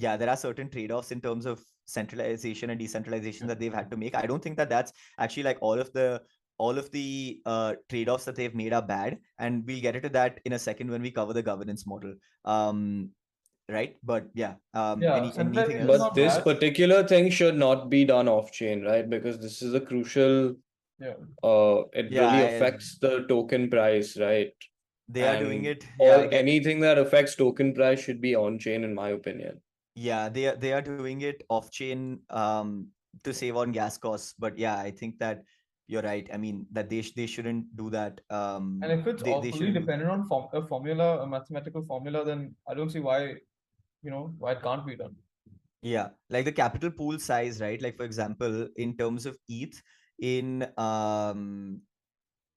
[0.06, 3.98] yeah, there are certain trade-offs in terms of centralization and decentralization that they've had to
[3.98, 4.16] make.
[4.16, 6.22] I don't think that that's actually like all of the
[6.58, 10.42] all of the uh trade-offs that they've made are bad, and we'll get into that
[10.46, 12.16] in a second when we cover the governance model.
[12.44, 13.12] Um
[13.70, 13.98] right?
[14.04, 15.98] But yeah, um Yeah, any, anything centralization else?
[15.98, 16.44] But not this bad.
[16.44, 19.10] particular thing should not be done off chain, right?
[19.10, 20.56] Because this is a crucial,
[21.00, 21.16] Yeah.
[21.44, 24.54] uh, it Yeah, really I- affects the token price, right?
[25.08, 25.86] They are doing And it.
[26.00, 29.62] Yeah, Or I anything that affects token price should be on chain, in my opinion.
[29.96, 32.88] yeah, they are they are doing it off chain um
[33.24, 34.34] to save on gas costs.
[34.38, 35.44] But yeah, I think that
[35.88, 36.28] you're right.
[36.34, 38.20] I mean that they sh- they shouldn't do that.
[38.30, 39.80] Um, And if it's they, they fully shouldn't do that.
[39.86, 43.36] dependent on form a formula, a mathematical formula, then I don't see why,
[44.06, 45.16] you know, why it can't be done.
[45.82, 47.82] Yeah, like the capital pool size, right?
[47.82, 49.82] Like for example, in terms of ETH,
[50.20, 51.82] in um,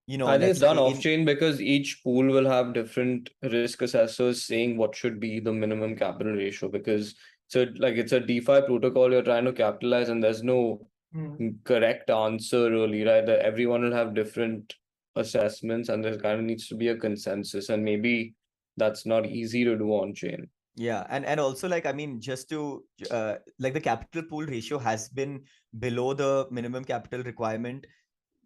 [0.06, 3.30] you know, I think it's done say off chain because each pool will have different
[3.42, 6.68] risk assessors saying what should be the minimum capital ratio.
[6.68, 7.14] Because
[7.48, 11.48] so like it's a DeFi protocol you're trying to capitalize, and there's no Hmm.
[11.64, 13.24] correct answer really, right?
[13.24, 14.74] That everyone will have different
[15.16, 18.34] assessments, and there kind of needs to be a consensus, and maybe
[18.76, 20.48] that's not easy to do on chain.
[20.78, 24.78] Yeah, and and also like I mean, just to uh, like the capital pool ratio
[24.78, 25.42] has been
[25.78, 27.84] below the minimum capital requirement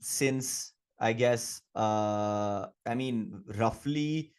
[0.01, 4.33] since I guess uh I mean roughly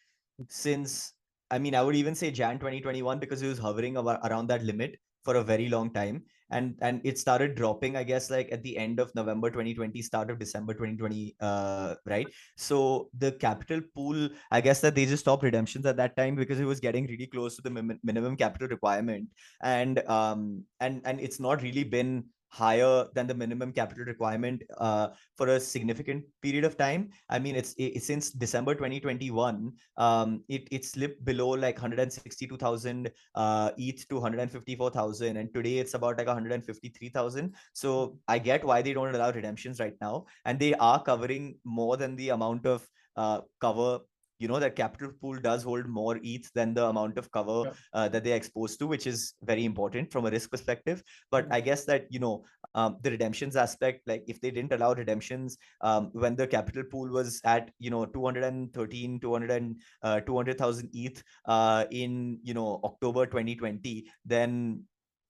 [0.48, 1.14] since
[1.50, 4.98] I mean I would even say Jan 2021 because it was hovering around that limit
[5.22, 8.76] for a very long time and and it started dropping I guess like at the
[8.76, 12.26] end of November 2020 start of December 2020 uh right?
[12.56, 16.60] So the capital pool I guess that they just stopped redemptions at that time because
[16.60, 19.28] it was getting really close to the min- minimum capital requirement.
[19.62, 22.24] And um and and it's not really been
[22.54, 27.10] higher than the minimum capital requirement uh, for a significant period of time.
[27.28, 33.70] I mean, it's it, since December 2021, um, it it slipped below like 162,000 uh,
[33.76, 37.54] ETH to 154,000, and today it's about like 153,000.
[37.72, 41.96] So I get why they don't allow redemptions right now, and they are covering more
[41.96, 42.86] than the amount of
[43.16, 44.00] uh, cover.
[44.44, 47.72] You know that capital pool does hold more ETH than the amount of cover Yeah.
[47.98, 51.02] uh, that they're exposed to, which is very important from a risk perspective.
[51.36, 52.34] But I guess that you know
[52.74, 57.08] um, the redemptions aspect, like if they didn't allow redemptions um, when the capital pool
[57.18, 63.26] was at you know 213, 200 and uh, 200,000 ETH uh, in you know October
[63.26, 64.82] 2020, then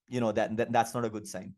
[0.09, 1.55] you know that, that that's not a good sign.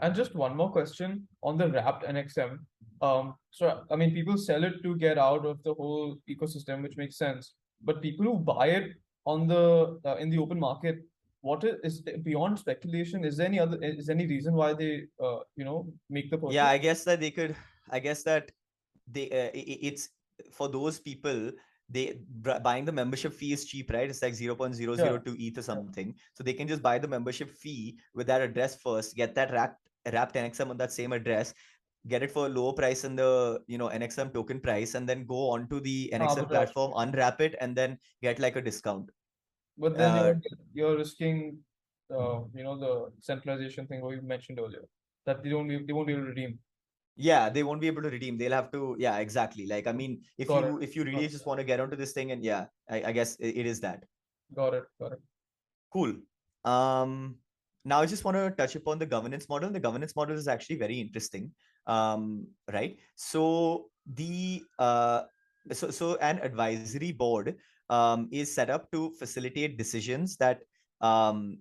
[0.00, 2.58] And just one more question on the wrapped NXM.
[3.02, 6.96] Um, so I mean, people sell it to get out of the whole ecosystem, which
[6.96, 7.54] makes sense.
[7.82, 8.92] But people who buy it
[9.26, 11.00] on the uh, in the open market,
[11.40, 13.24] what is, is beyond speculation?
[13.24, 16.54] Is there any other is any reason why they uh, you know make the purchase?
[16.54, 17.56] Yeah, I guess that they could.
[17.90, 18.52] I guess that
[19.10, 20.08] they uh, it's
[20.52, 21.50] for those people.
[21.90, 22.20] They
[22.62, 24.08] buying the membership fee is cheap, right?
[24.08, 26.14] It's like 0.002 ETH or something.
[26.32, 29.81] So they can just buy the membership fee with that address first, get that wrapped
[30.12, 31.54] wrapped NXM on that same address,
[32.08, 35.26] get it for a lower price in the you know NXM token price, and then
[35.26, 36.48] go onto the NXM Arbitrage.
[36.48, 39.10] platform, unwrap it, and then get like a discount.
[39.78, 40.40] But then uh, you're,
[40.74, 41.58] you're risking,
[42.10, 44.84] uh, you know, the centralization thing what you mentioned earlier,
[45.24, 46.58] that they don't be, they won't be able to redeem.
[47.16, 48.38] Yeah, they won't be able to redeem.
[48.38, 48.96] They'll have to.
[48.98, 49.66] Yeah, exactly.
[49.66, 50.84] Like I mean, if Got you it.
[50.84, 51.30] if you really Got it.
[51.30, 53.80] just want to get onto this thing, and yeah, I, I guess it, it is
[53.80, 54.04] that.
[54.54, 54.84] Got it.
[55.00, 55.18] Got it.
[55.92, 56.14] Cool.
[56.64, 57.36] Um,
[57.84, 59.70] now I just want to touch upon the governance model.
[59.70, 61.50] The governance model is actually very interesting,
[61.86, 62.96] um, right?
[63.16, 65.22] So the uh,
[65.72, 67.56] so so an advisory board
[67.90, 70.60] um, is set up to facilitate decisions that
[71.00, 71.58] um,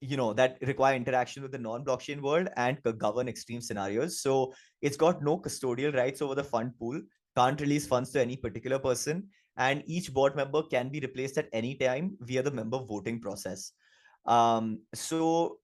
[0.00, 4.20] you know that require interaction with the non-blockchain world and govern extreme scenarios.
[4.20, 4.52] So
[4.82, 7.00] it's got no custodial rights over the fund pool,
[7.36, 11.48] can't release funds to any particular person, and each board member can be replaced at
[11.52, 13.72] any time via the member voting process.
[14.26, 15.58] Um, so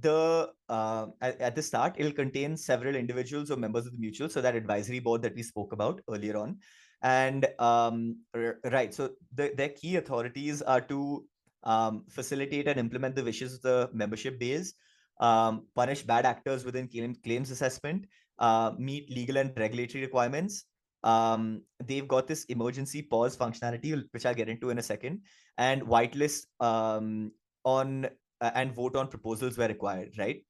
[0.00, 4.28] the uh, at, at, the start it'll contain several individuals or members of the mutual
[4.28, 6.58] so that advisory board that we spoke about earlier on.
[7.02, 8.18] And um,
[8.64, 11.24] right so the, their key authorities are to
[11.62, 14.74] um, facilitate and implement the wishes of the membership base
[15.20, 18.06] um, punish bad actors within claim, claims assessment
[18.38, 20.64] uh, meet legal and regulatory requirements.
[21.04, 25.22] Um, they've got this emergency pause functionality which i'll get into in a second
[25.56, 27.32] and whitelist um,
[27.64, 28.06] on
[28.40, 30.42] uh, and vote on proposals were required, right?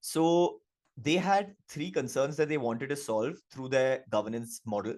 [0.00, 0.60] So
[0.96, 4.94] they had three concerns that they wanted to solve through their governance model.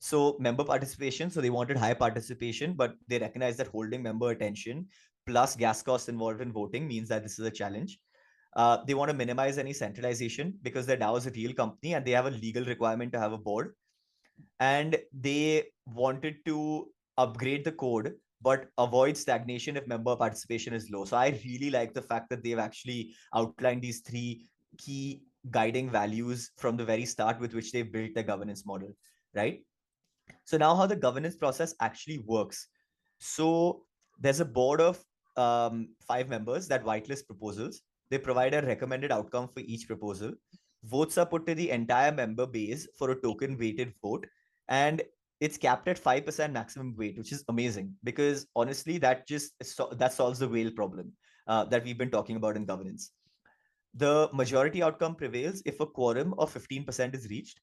[0.00, 4.86] So member participation, so they wanted high participation, but they recognized that holding member attention
[5.26, 7.98] plus gas costs involved in voting means that this is a challenge.
[8.56, 12.04] Uh, they want to minimize any centralization because their DAO is a real company and
[12.04, 13.72] they have a legal requirement to have a board.
[14.60, 21.04] And they wanted to upgrade the code but avoid stagnation if member participation is low.
[21.04, 26.50] So I really like the fact that they've actually outlined these three key guiding values
[26.58, 28.92] from the very start with which they built their governance model,
[29.34, 29.62] right?
[30.44, 32.68] So now how the governance process actually works.
[33.18, 33.84] So
[34.20, 35.02] there's a board of
[35.36, 37.80] um, five members that whitelist proposals.
[38.10, 40.32] They provide a recommended outcome for each proposal.
[40.84, 44.26] Votes are put to the entire member base for a token weighted vote.
[44.68, 45.02] And
[45.40, 49.52] it's capped at 5% maximum weight which is amazing because honestly that just
[49.92, 51.12] that solves the whale problem
[51.46, 53.10] uh, that we've been talking about in governance.
[53.94, 57.60] The majority outcome prevails if a quorum of 15% is reached.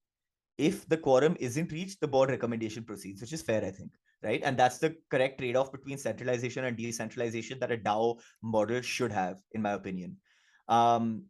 [0.57, 3.91] If the quorum isn't reached the board recommendation proceeds which is fair i think
[4.23, 4.41] right?
[4.43, 9.37] And that's the correct trade-off between centralization and decentralization that a dao model should have
[9.53, 10.17] in my opinion.
[10.67, 11.25] Um,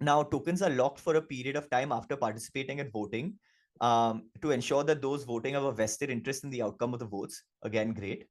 [0.00, 3.34] now tokens are locked for a period of time after participating and voting
[3.80, 7.06] um, to ensure that those voting have a vested interest in the outcome of the
[7.06, 7.42] votes.
[7.62, 8.26] Again, great.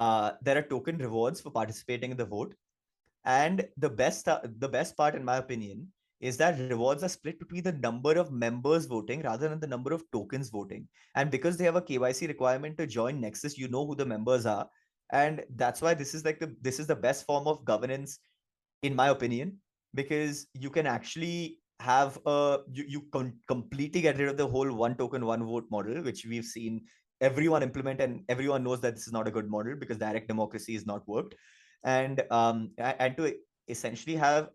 [0.00, 2.54] Uh, there are token rewards for participating in the vote.
[3.24, 7.38] And the best, uh, the best part, in my opinion, is that rewards are split
[7.38, 10.88] between the number of members voting rather than the number of tokens voting.
[11.16, 14.46] And because they have a KYC requirement to join Nexus, you know who the members
[14.46, 14.68] are.
[15.12, 18.20] And that's why this is like the this is the best form of governance,
[18.82, 19.58] in my opinion,
[19.94, 24.72] because you can actually have a you, you con- completely get rid of the whole
[24.72, 26.80] one token one vote model which we've seen
[27.20, 30.74] everyone implement and everyone knows that this is not a good model because direct democracy
[30.74, 31.34] is not worked.
[31.84, 33.34] And um and to
[33.68, 34.50] essentially have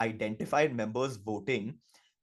[0.00, 1.74] identified members voting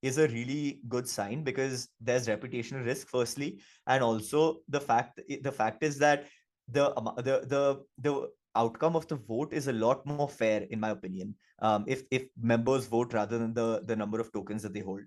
[0.02, 5.52] is a really good sign because there's reputational risk firstly and also the fact the
[5.52, 6.26] fact is that
[6.72, 7.64] the the the
[8.06, 12.04] the outcome of the vote is a lot more fair in my opinion um, if
[12.12, 15.02] if members vote rather than the the number of tokens that they hold.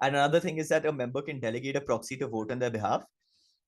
[0.00, 2.70] And another thing is that a member can delegate a proxy to vote on their
[2.70, 3.04] behalf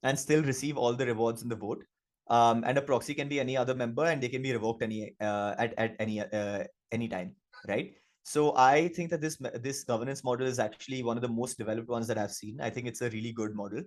[0.04, 1.84] and still receive all the rewards in the vote.
[2.28, 5.16] Um, and a proxy can be any other member and they can be revoked any
[5.20, 7.34] uh, at, at any uh, any time
[7.68, 7.94] right?
[8.22, 11.88] So i think that this this governance model is actually one of the most developed
[11.88, 12.60] ones that i've seen.
[12.60, 13.82] I think it's a really good model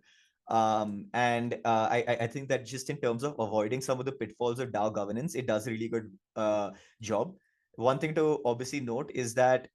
[0.47, 4.11] um, and uh, I, I think that just in terms of avoiding some of the
[4.11, 6.71] pitfalls of DAO governance, it does a really good uh,
[7.01, 7.33] job.
[7.75, 9.67] One thing to obviously note is that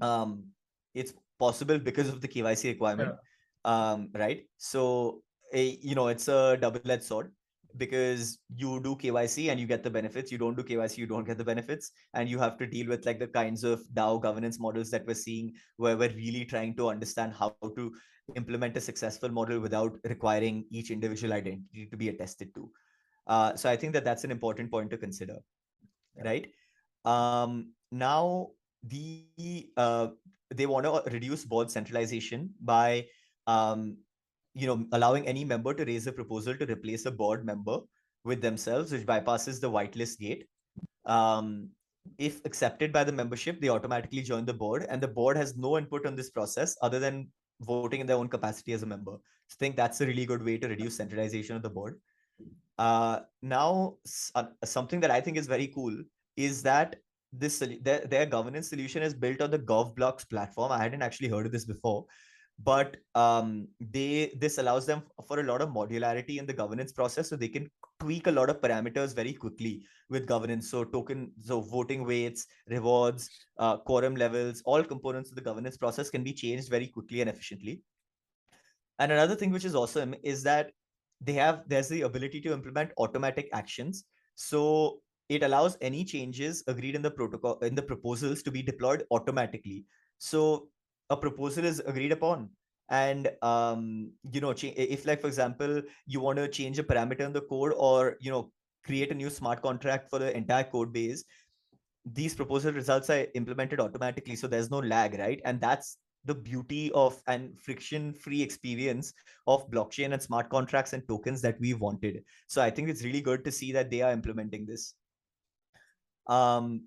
[0.00, 0.44] um,
[0.94, 3.14] it's possible because of the KYC requirement,
[3.64, 3.92] yeah.
[3.92, 4.42] um, right?
[4.58, 5.22] So,
[5.52, 7.32] a, you know, it's a double-edged sword
[7.76, 10.32] because you do KYC and you get the benefits.
[10.32, 11.92] You don't do KYC, you don't get the benefits.
[12.14, 15.14] And you have to deal with like the kinds of DAO governance models that we're
[15.14, 17.92] seeing where we're really trying to understand how to
[18.34, 22.70] implement a successful model without requiring each individual identity to be attested to.
[23.26, 25.38] Uh, so I think that that's an important point to consider,
[26.24, 26.46] right?
[27.04, 28.48] Um, now
[28.82, 29.24] the
[29.76, 30.08] uh,
[30.54, 33.06] they want to reduce board centralization by
[33.46, 33.96] um,
[34.54, 37.78] you know allowing any member to raise a proposal to replace a board member
[38.24, 40.46] with themselves, which bypasses the whitelist gate.
[41.04, 41.70] Um,
[42.18, 45.78] if accepted by the membership, they automatically join the board, and the board has no
[45.78, 47.28] input on this process other than
[47.60, 49.12] voting in their own capacity as a member.
[49.46, 52.00] So I think that's a really good way to reduce centralization of the board.
[52.78, 53.94] Uh, now,
[54.34, 55.96] uh, something that I think is very cool
[56.36, 56.96] is that
[57.32, 60.72] this their, their governance solution is built on the GovBlocks platform.
[60.72, 62.04] I hadn't actually heard of this before,
[62.62, 67.30] but um, they this allows them for a lot of modularity in the governance process,
[67.30, 70.70] so they can tweak a lot of parameters very quickly with governance.
[70.70, 73.28] So token, so voting weights, rewards,
[73.58, 77.30] uh, quorum levels, all components of the governance process can be changed very quickly and
[77.30, 77.80] efficiently.
[78.98, 80.70] And another thing which is awesome is that
[81.20, 84.04] they have there's the ability to implement automatic actions.
[84.34, 89.04] So it allows any changes agreed in the protocol in the proposals to be deployed
[89.10, 89.84] automatically.
[90.18, 90.68] So
[91.10, 92.50] a proposal is agreed upon
[92.88, 97.32] and um, you know if like for example you want to change a parameter in
[97.32, 98.50] the code or you know
[98.84, 101.24] create a new smart contract for the entire code base
[102.12, 105.40] these proposal results are implemented automatically so there's no lag right?
[105.44, 109.12] And that's the beauty of and friction free experience
[109.46, 112.22] of blockchain and smart contracts and tokens that we wanted.
[112.46, 114.94] So i think it's really good to see that they are implementing this.
[116.28, 116.86] Um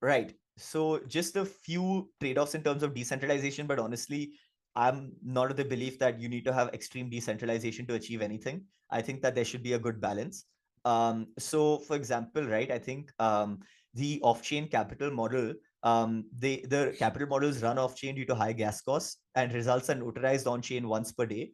[0.00, 0.34] right.
[0.56, 4.32] So just a few trade-offs in terms of decentralization but honestly
[4.78, 8.62] I'm not of the belief that you need to have extreme decentralization to achieve anything.
[8.90, 10.44] I think that there should be a good balance.
[10.84, 13.58] Um, so, for example, right, I think um,
[13.94, 19.18] the off-chain capital model, um, the capital models run off-chain due to high gas costs
[19.34, 21.50] and results are notarized on-chain once per day.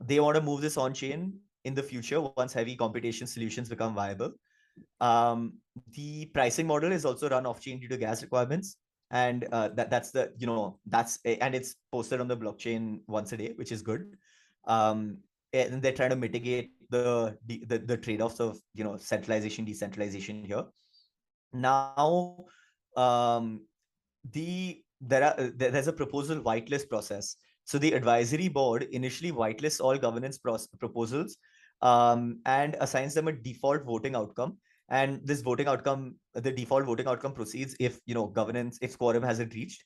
[0.00, 1.34] They want to move this on-chain
[1.64, 4.32] in the future once heavy computation solutions become viable.
[5.00, 5.54] Um,
[5.90, 8.76] the pricing model is also run off-chain due to gas requirements
[9.14, 13.32] and uh, that that's the you know that's and it's posted on the blockchain once
[13.32, 14.16] a day which is good.
[14.66, 15.18] Um
[15.52, 20.64] and they're trying to mitigate the the, the trade-offs of you know centralization decentralization here.
[21.52, 22.44] Now
[22.96, 23.62] um
[24.32, 27.36] the there are there's a proposal whitelist process.
[27.64, 31.36] So the advisory board initially whitelists all governance proposals
[31.80, 34.58] um, and assigns them a default voting outcome
[35.00, 39.22] and this voting outcome the default voting outcome proceeds if you know governance if quorum
[39.22, 39.84] hasn't reached.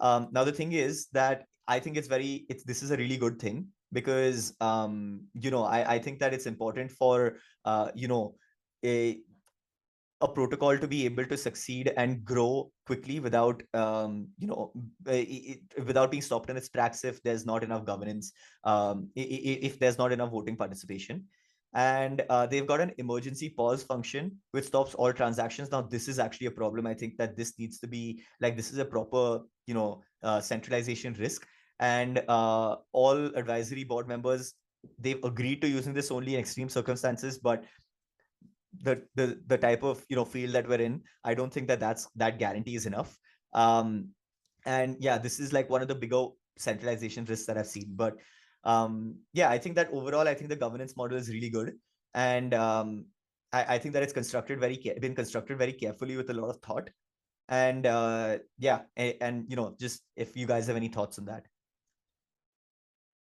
[0.00, 3.16] Um, now the thing is that i think it's very it's this is a really
[3.16, 8.08] good thing because um, you know I, I think that it's important for uh, you
[8.08, 8.34] know
[8.84, 9.20] a
[10.22, 14.72] a protocol to be able to succeed and grow quickly without um, you know
[15.06, 18.32] it, without being stopped in its tracks if there's not enough governance
[18.64, 21.24] um, if there's not enough voting participation
[21.76, 25.70] and uh, they've got an emergency pause function which stops all transactions.
[25.70, 26.86] Now this is actually a problem.
[26.86, 30.40] I think that this needs to be like this is a proper you know uh,
[30.40, 31.46] centralization risk.
[31.78, 34.54] And uh, all advisory board members
[34.98, 37.64] they've agreed to using this only in extreme circumstances but
[38.82, 41.80] the the the type of you know field that we're in i don't think that
[41.80, 43.18] that's that guarantee is enough.
[43.52, 44.10] Um
[44.64, 47.92] and yeah this is like one of the bigger centralization risks that i've seen.
[47.94, 48.16] But
[48.66, 51.74] um, yeah, I think that overall, I think the governance model is really good,
[52.14, 53.06] and um,
[53.52, 56.56] I, I, think that it's constructed very been constructed very carefully with a lot of
[56.56, 56.90] thought,
[57.48, 61.26] and uh, yeah, and, and you know, just if you guys have any thoughts on
[61.26, 61.46] that.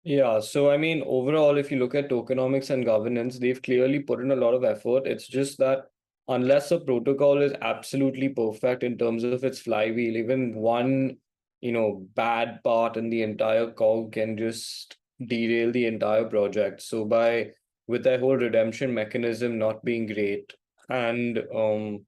[0.04, 4.22] Yeah, so I mean, overall, if you look at tokenomics and governance, they've clearly put
[4.22, 5.06] in a lot of effort.
[5.06, 5.86] It's just that
[6.28, 11.18] unless a protocol is absolutely perfect in terms of its flywheel, even one,
[11.62, 16.82] you know, bad part in the entire cog can just derail the entire project.
[16.82, 17.52] So by
[17.88, 20.54] with that whole redemption mechanism not being great
[20.90, 22.06] and um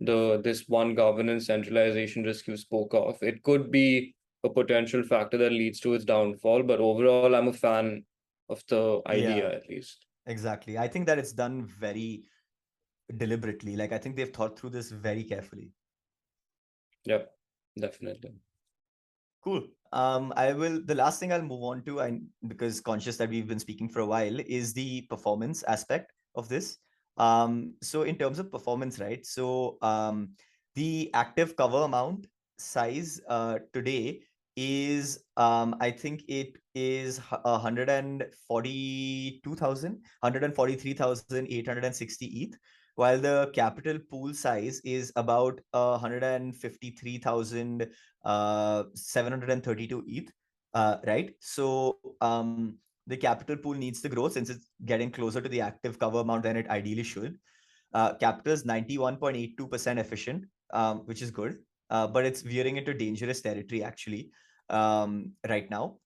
[0.00, 5.36] the this one governance centralization risk you spoke of, it could be a potential factor
[5.36, 6.62] that leads to its downfall.
[6.62, 8.04] But overall, I'm a fan
[8.48, 10.06] of the idea yeah, at least.
[10.26, 10.78] Exactly.
[10.78, 12.24] I think that it's done very
[13.16, 13.76] deliberately.
[13.76, 15.72] Like I think they've thought through this very carefully.
[17.04, 17.30] Yep,
[17.78, 18.32] definitely.
[19.42, 19.66] Cool.
[19.92, 20.80] Um, I will.
[20.84, 24.00] The last thing I'll move on to, and because conscious that we've been speaking for
[24.00, 26.78] a while, is the performance aspect of this.
[27.16, 29.26] Um, so in terms of performance, right?
[29.26, 30.30] So um,
[30.74, 32.26] the active cover amount
[32.58, 34.20] size uh, today
[34.56, 42.56] is um, I think it is 142,000, 143,860 ETH
[43.00, 47.88] while the capital pool size is about uh, 153,732
[48.26, 48.84] uh,
[50.06, 50.30] ETH,
[50.74, 51.34] uh, right?
[51.40, 55.98] So um, the capital pool needs to grow since it's getting closer to the active
[55.98, 57.38] cover amount than it ideally should.
[57.94, 60.44] Uh, capital is 91.82% efficient,
[60.74, 61.56] um, which is good,
[61.88, 64.30] uh, but it's veering into dangerous territory actually
[64.68, 65.96] um, right now.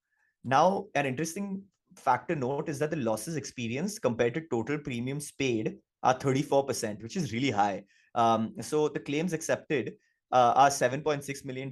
[0.44, 1.64] Now, an interesting
[1.96, 7.16] factor note is that the losses experienced compared to total premiums paid are 34%, which
[7.16, 7.82] is really high.
[8.14, 9.94] Um, so the claims accepted
[10.30, 11.70] uh, are $7.6 million,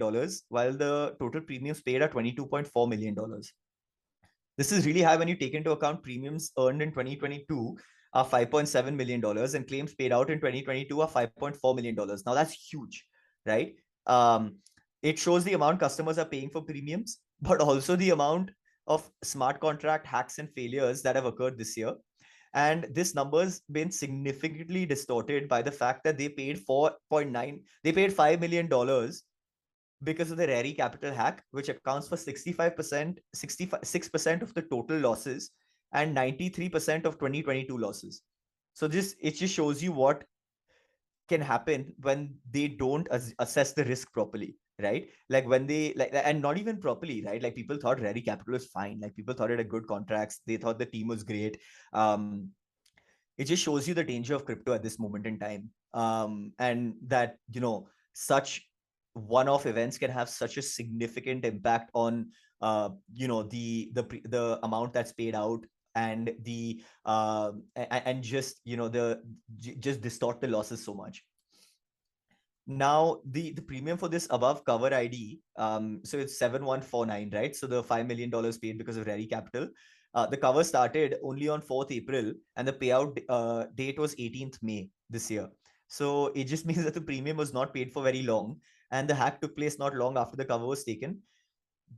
[0.49, 3.15] while the total premiums paid are $22.4 million.
[4.59, 7.77] This is really high when you take into account premiums earned in 2022
[8.15, 11.95] are $5.7 million and claims paid out in 2022 are $5.4 million.
[12.27, 13.07] Now that's huge,
[13.47, 13.75] right?
[14.07, 14.57] Um,
[15.03, 18.51] it shows the amount customers are paying for premiums, but also the amount
[18.87, 21.95] of smart contract hacks and failures that have occurred this year
[22.55, 28.15] And this number's been significantly distorted by the fact that they paid 4.9, they paid
[28.15, 28.69] $5 million
[30.03, 35.51] because of the Rari Capital hack, which accounts for 65%, 66% of the total losses
[35.93, 38.23] and 93% of 2022 losses.
[38.75, 40.25] So this it just shows you what
[41.29, 45.09] can happen when they don't as- assess the risk properly right?
[45.29, 47.43] Like when they like and not even properly right?
[47.43, 49.01] Like people thought Rari Capital was fine.
[49.01, 50.41] Like people thought it had good contracts.
[50.47, 51.59] They thought the team was great.
[51.93, 52.51] Um
[53.39, 55.71] it just shows you the danger of crypto at this moment in time.
[55.95, 58.67] Um and that you know such
[59.15, 62.31] one-off events can have such a significant impact on
[62.63, 68.61] uh you know the the the amount that's paid out and the uh, and just
[68.65, 69.23] you know the
[69.79, 71.23] just distort the losses so much
[72.67, 77.57] now the the premium for this above cover id um so it's 7149 right?
[77.57, 79.69] So the 5 million dollars paid because of Rari capital.
[80.15, 84.59] Uh, the cover started only on 4th april and the payout uh, date was 18th
[84.63, 85.49] may this year.
[85.89, 88.57] So it just means that the premium was not paid for very long
[88.91, 91.19] and the hack took place not long after the cover was taken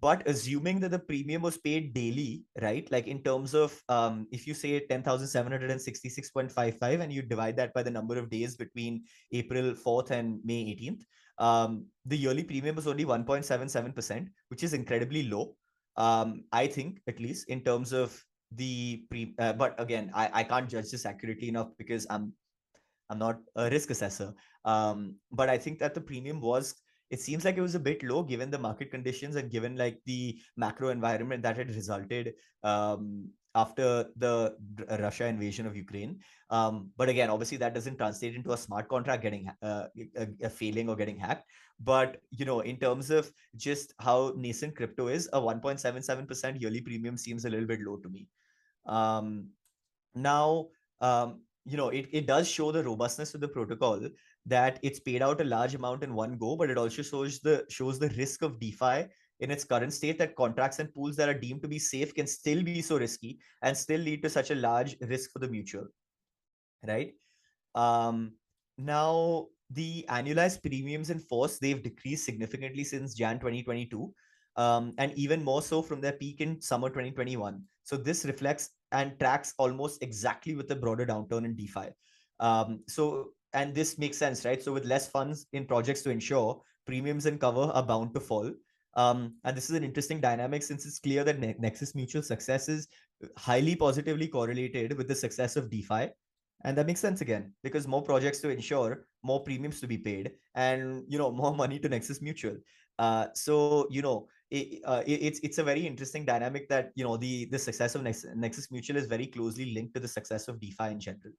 [0.01, 2.91] but assuming that the premium was paid daily, right?
[2.91, 7.91] Like in terms of um, if you say 10,766.55 and you divide that by the
[7.91, 11.03] number of days between April 4th and May 18th,
[11.39, 15.57] um, the yearly premium was only 1.77%, which is incredibly low.
[15.97, 18.21] Um, I think, at least in terms of
[18.53, 22.33] the pre, uh, but again, I, I can't judge this accurately enough because I'm
[23.11, 24.33] I'm not a risk assessor.
[24.65, 26.75] Um, but I think that the premium was
[27.11, 30.01] it seems like it was a bit low given the market conditions and given like
[30.07, 34.57] the macro environment that had resulted um, after the
[34.99, 36.19] Russia invasion of Ukraine.
[36.51, 39.87] Um, but again, obviously that doesn't translate into a smart contract getting uh,
[40.17, 41.49] a, a failing or getting hacked.
[41.79, 47.17] But you know, in terms of just how nascent crypto is, a 1.77% yearly premium
[47.17, 48.29] seems a little bit low to me.
[48.87, 49.49] Um,
[50.15, 50.69] now,
[51.01, 54.01] um, you know, it, it does show the robustness of the protocol
[54.47, 57.65] that it's paid out a large amount in one go, but it also shows the
[57.71, 59.07] shows the risk of DeFi
[59.41, 62.27] in its current state that contracts and pools that are deemed to be safe can
[62.27, 65.87] still be so risky and still lead to such a large risk for the mutual.
[66.87, 67.15] Right.
[67.75, 68.33] Um,
[68.79, 74.13] now the annualized premiums in force they've decreased significantly since Jan 2022.
[74.57, 77.61] Um, and even more so from their peak in summer 2021.
[77.83, 81.89] So this reflects and tracks almost exactly with the broader downturn in DeFi.
[82.39, 84.63] Um, so and this makes sense, right?
[84.63, 88.53] So with less funds in projects to insure, premiums and cover are bound to fall.
[88.97, 92.69] Um, and this is an interesting dynamic since it's clear that ne- Nexus Mutual success
[92.69, 92.89] is
[93.37, 96.11] highly positively correlated with the success of DeFi.
[96.65, 100.33] And that makes sense again because more projects to insure, more premiums to be paid,
[100.55, 102.57] and you know more money to Nexus Mutual.
[102.99, 107.05] Uh, so you know it, uh, it, it's it's a very interesting dynamic that you
[107.05, 110.59] know the the success of Nexus Mutual is very closely linked to the success of
[110.59, 111.35] DeFi in general.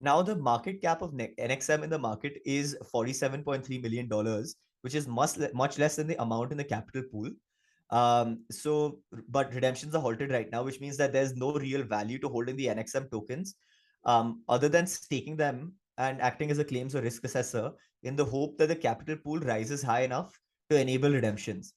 [0.00, 4.44] Now the market cap of NXM in the market is $47.3 million,
[4.80, 7.30] which is much, much less than the amount in the capital pool.
[7.90, 12.18] Um, so, but redemptions are halted right now, which means that there's no real value
[12.20, 13.56] to holding the NXM tokens
[14.04, 17.72] um, other than staking them and acting as a claims or risk assessor
[18.04, 20.38] in the hope that the capital pool rises high enough
[20.70, 21.74] to enable redemptions.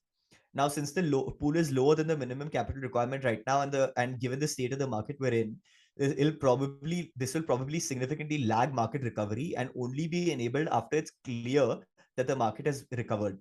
[0.54, 3.72] Now, since the low, pool is lower than the minimum capital requirement right now, and
[3.72, 5.58] the and given the state of the market we're in,
[5.98, 11.11] it'll probably this will probably significantly lag market recovery and only be enabled after it's
[11.24, 11.78] clear
[12.18, 13.38] that the market has recovered.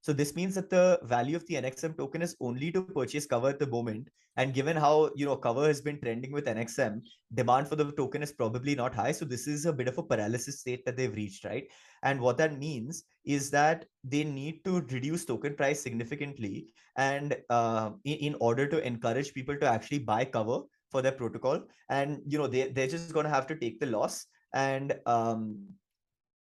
[0.00, 3.48] So this means that the value of the NXM token is only to purchase cover
[3.48, 4.08] at the moment.
[4.36, 7.00] And given how you know cover has been trending with NXM,
[7.32, 9.12] demand for the token is probably not high.
[9.12, 11.66] So this is a bit of a paralysis state that they've reached, right?
[12.02, 16.66] And what that means is that they need to reduce token price significantly,
[16.96, 20.62] and uh, in, in order to encourage people to actually buy cover
[20.94, 21.60] for their protocol.
[21.90, 25.40] And you know they, they're just going to have to take the loss and um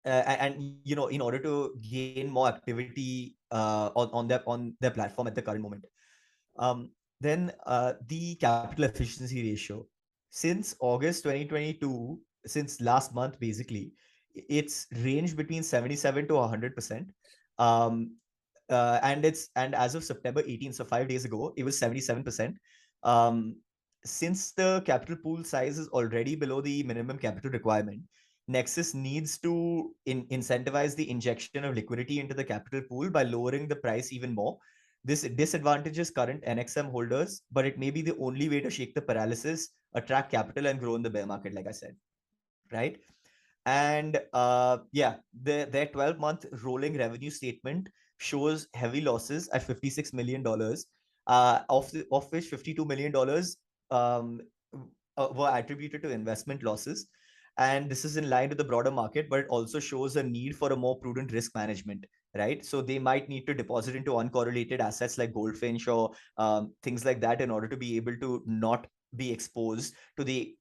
[0.06, 4.76] uh, and you know in order to gain more activity uh, on, on their on
[4.80, 5.86] their platform at the current moment.
[6.58, 6.92] Um
[7.22, 9.86] then uh, the capital efficiency ratio.
[10.30, 13.94] Since august 2022 since last month basically
[14.36, 17.10] it's ranged between 77 to 100 percent.
[17.58, 18.16] Um
[18.70, 22.24] uh, and it's and as of september 18 so five days ago it was 77
[22.24, 22.58] percent.
[23.04, 23.56] Um
[24.06, 28.02] since the capital pool size is already below the minimum capital requirement,
[28.48, 33.68] Nexus needs to in- incentivize the injection of liquidity into the capital pool by lowering
[33.68, 34.58] the price even more.
[35.04, 39.02] This disadvantages current NXM holders, but it may be the only way to shake the
[39.02, 41.96] paralysis, attract capital, and grow in the bear market, like I said.
[42.72, 42.98] Right.
[43.66, 50.14] And uh, yeah, the, their 12 month rolling revenue statement shows heavy losses at $56
[50.14, 50.46] million,
[51.28, 53.14] uh, of, the, of which $52 million
[53.92, 54.42] um,
[55.18, 57.08] uh, were attributed to investment losses.
[57.58, 60.58] And this is in line with the broader market, but it also shows a need
[60.58, 62.06] for a more prudent risk management,
[62.36, 62.66] right?
[62.66, 67.22] So they might need to deposit into uncorrelated assets like Goldfinch or um, things like
[67.22, 70.56] that in order to be able to not be exposed to the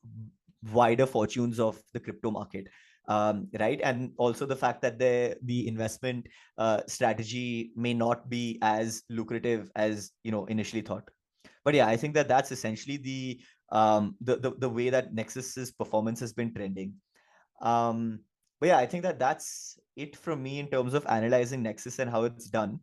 [0.73, 2.69] wider fortunes of the crypto market
[3.09, 6.27] um, right and also the fact that the the investment
[6.59, 11.09] uh, strategy may not be as lucrative as you know initially thought
[11.65, 15.73] but yeah i think that that's essentially the um the the, the way that nexus's
[15.73, 16.95] performance has been trending.
[17.61, 18.21] Um
[18.61, 22.11] but yeah i think that that's it from me in terms of analyzing nexus and
[22.11, 22.81] how it's done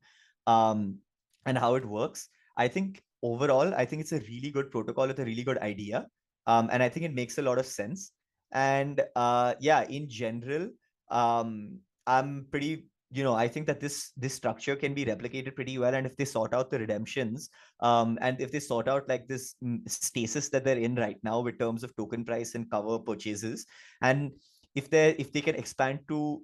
[0.48, 0.98] um
[1.46, 2.30] and how it works.
[2.58, 6.08] I think overall i think it's a really good protocol with a really good idea
[6.48, 8.12] um and i think it makes a lot of sense.
[8.52, 10.70] And uh yeah in general
[11.10, 15.78] um i'm pretty you know i think that this this structure can be replicated pretty
[15.78, 17.50] well and if they sort out the redemptions
[17.82, 19.56] um and if they sort out like this
[19.88, 23.66] stasis that they're in right now with terms of token price and cover purchases
[24.02, 24.32] and
[24.76, 26.42] if they if they can expand to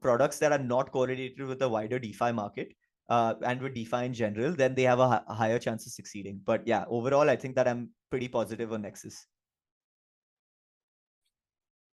[0.00, 2.72] products that are not correlated with the wider defi market
[3.10, 6.40] uh, and with DeFi in general, then they have a, a higher chance of succeeding.
[6.44, 9.26] But yeah, overall, I think that I'm pretty positive on Nexus.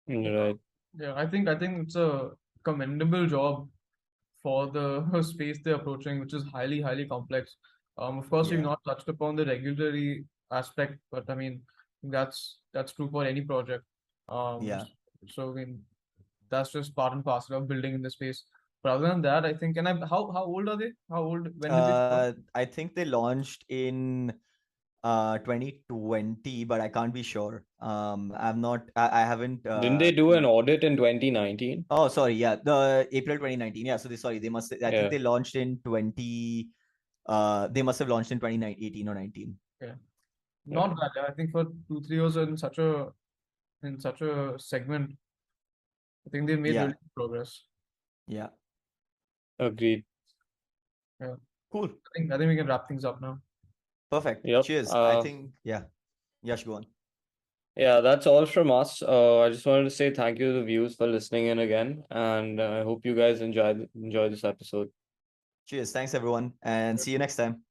[0.08, 0.56] Right.
[0.98, 2.30] Yeah, I think I think it's a
[2.64, 3.68] commendable job
[4.44, 7.56] for the space they're approaching, which is highly, highly complex.
[7.98, 11.62] Um, of course, we've not touched upon the regulatory aspect, but I mean,
[12.02, 13.84] that's that's true for any project.
[14.28, 14.84] Um, Yeah.
[15.28, 15.82] so I mean,
[16.50, 18.44] that's just part and parcel of building in the space.
[18.82, 20.92] But other than that, I think, and I, how how old are they?
[21.10, 21.48] How old?
[21.58, 21.92] When did they?
[21.92, 24.34] Uh, I think they launched in
[25.04, 27.62] uh 2020, but I can't be sure.
[27.80, 28.88] Um, I'm not.
[28.96, 29.62] I, I haven't.
[29.64, 31.84] Didn't Uh, they do an audit in 2019?
[31.90, 32.32] oh, sorry.
[32.34, 33.84] Yeah, the April 2019.
[33.86, 33.98] Yeah.
[33.98, 34.38] So they sorry.
[34.38, 34.72] They must.
[34.72, 34.90] I Yeah.
[34.90, 36.68] think they launched in 20.
[37.26, 39.54] Uh, they must have launched in 2018 or 19.
[39.82, 39.94] yeah
[40.66, 41.10] Not bad.
[41.16, 41.28] yeah.
[41.28, 43.12] I think for two, three years in such a
[43.82, 45.12] in such a segment,
[46.26, 46.84] I think they made Yeah.
[46.88, 47.54] really progress.
[48.26, 48.48] Yeah.
[49.58, 50.04] Agreed.
[51.20, 51.36] yeah
[51.72, 51.90] Cool.
[51.92, 53.34] I think I think we can wrap things up now.
[54.14, 54.46] Perfect.
[54.46, 54.92] Yep, Cheers.
[54.92, 55.50] I uh, think.
[55.64, 55.82] Yeah.
[56.44, 56.86] Yash, go on.
[57.76, 59.02] Yeah, that's all from us.
[59.02, 62.04] Uh, I just wanted to say thank you to the viewers for listening in again,
[62.10, 64.88] and uh, I hope you guys enjoy enjoy this episode.
[65.66, 65.90] Cheers.
[65.90, 67.64] Thanks everyone, and see you next time.